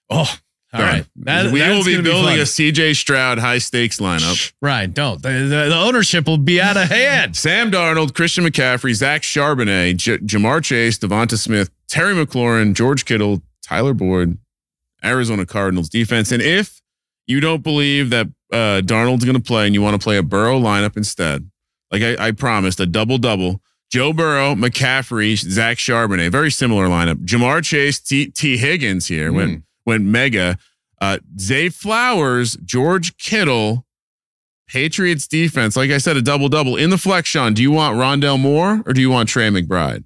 [0.10, 0.32] Oh,
[0.74, 1.06] all right.
[1.18, 2.40] That, we will be building fun.
[2.40, 4.54] a CJ Stroud high stakes lineup.
[4.62, 5.22] Right, don't.
[5.22, 7.36] The, the, the ownership will be out of hand.
[7.36, 13.42] Sam Darnold, Christian McCaffrey, Zach Charbonnet, J- Ja'Marr Chase, Devonta Smith, Terry McLaurin, George Kittle,
[13.64, 14.38] Tyler Boyd,
[15.04, 16.32] Arizona Cardinals defense.
[16.32, 16.82] And if
[17.28, 20.24] you don't believe that uh, Darnold's going to play and you want to play a
[20.24, 21.50] Burrow lineup instead,
[21.92, 23.62] like I, I promised, a double double.
[23.92, 27.26] Joe Burrow, McCaffrey, Zach Charbonnet, very similar lineup.
[27.26, 30.58] Ja'Marr Chase, T, Tee Higgins here went went mega.
[31.02, 33.86] Uh, Zay Flowers, George Kittle,
[34.68, 35.76] Patriots defense.
[35.76, 37.30] Like I said, a double double in the flex.
[37.30, 40.04] Sean, do you want Rondale Moore or do you want Trey McBride?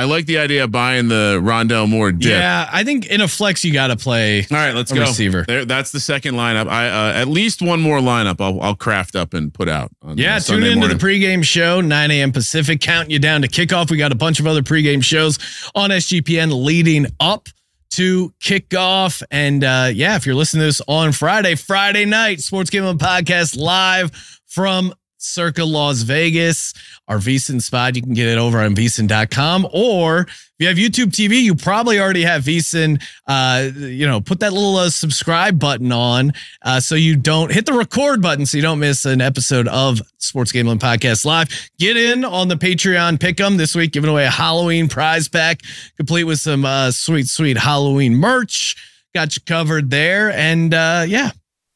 [0.00, 2.30] I like the idea of buying the Rondale Moore dip.
[2.30, 4.46] Yeah, I think in a flex you got to play.
[4.50, 5.02] All right, let's go.
[5.02, 5.44] receiver.
[5.46, 6.68] There, that's the second lineup.
[6.68, 8.40] I uh, at least one more lineup.
[8.40, 9.90] I'll, I'll craft up and put out.
[10.00, 12.32] On, Yeah, uh, tune into the pregame show, 9 a.m.
[12.32, 13.90] Pacific, counting you down to kickoff.
[13.90, 15.38] We got a bunch of other pregame shows
[15.74, 17.48] on SGPN leading up
[17.90, 19.22] to kickoff.
[19.30, 23.58] And uh, yeah, if you're listening to this on Friday, Friday night, Sports Gambling Podcast
[23.58, 24.12] live
[24.46, 26.72] from Circa Las Vegas.
[27.08, 29.68] Our VSiN spot, you can get it over on VSiN.com.
[29.72, 33.02] Or if you have YouTube TV, you probably already have VSiN.
[33.26, 37.66] Uh, you know, put that little uh, subscribe button on uh, so you don't hit
[37.66, 41.70] the record button so you don't miss an episode of Sports Gambling Podcast Live.
[41.78, 45.60] Get in on the Patreon pick'em this week, giving away a Halloween prize pack,
[45.96, 48.76] complete with some uh, sweet, sweet Halloween merch.
[49.14, 50.30] Got you covered there.
[50.30, 51.30] And uh, yeah,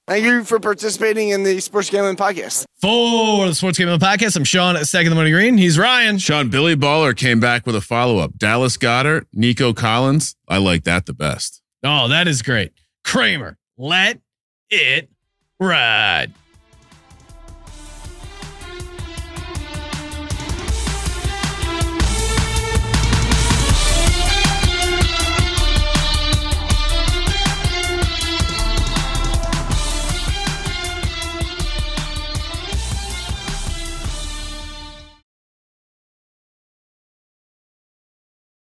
[0.06, 2.66] Thank you for participating in the Sports Gambling Podcast.
[2.78, 5.56] for the Sports Gambling Podcast, I'm Sean at Second the Money Green.
[5.56, 6.18] He's Ryan.
[6.18, 8.36] Sean Billy Baller came back with a follow up.
[8.36, 10.36] Dallas Goedert, Nico Collins.
[10.46, 11.62] I like that the best.
[11.82, 12.72] Oh, that is great.
[13.02, 14.20] Kramer, let
[14.68, 15.08] it
[15.58, 16.34] ride.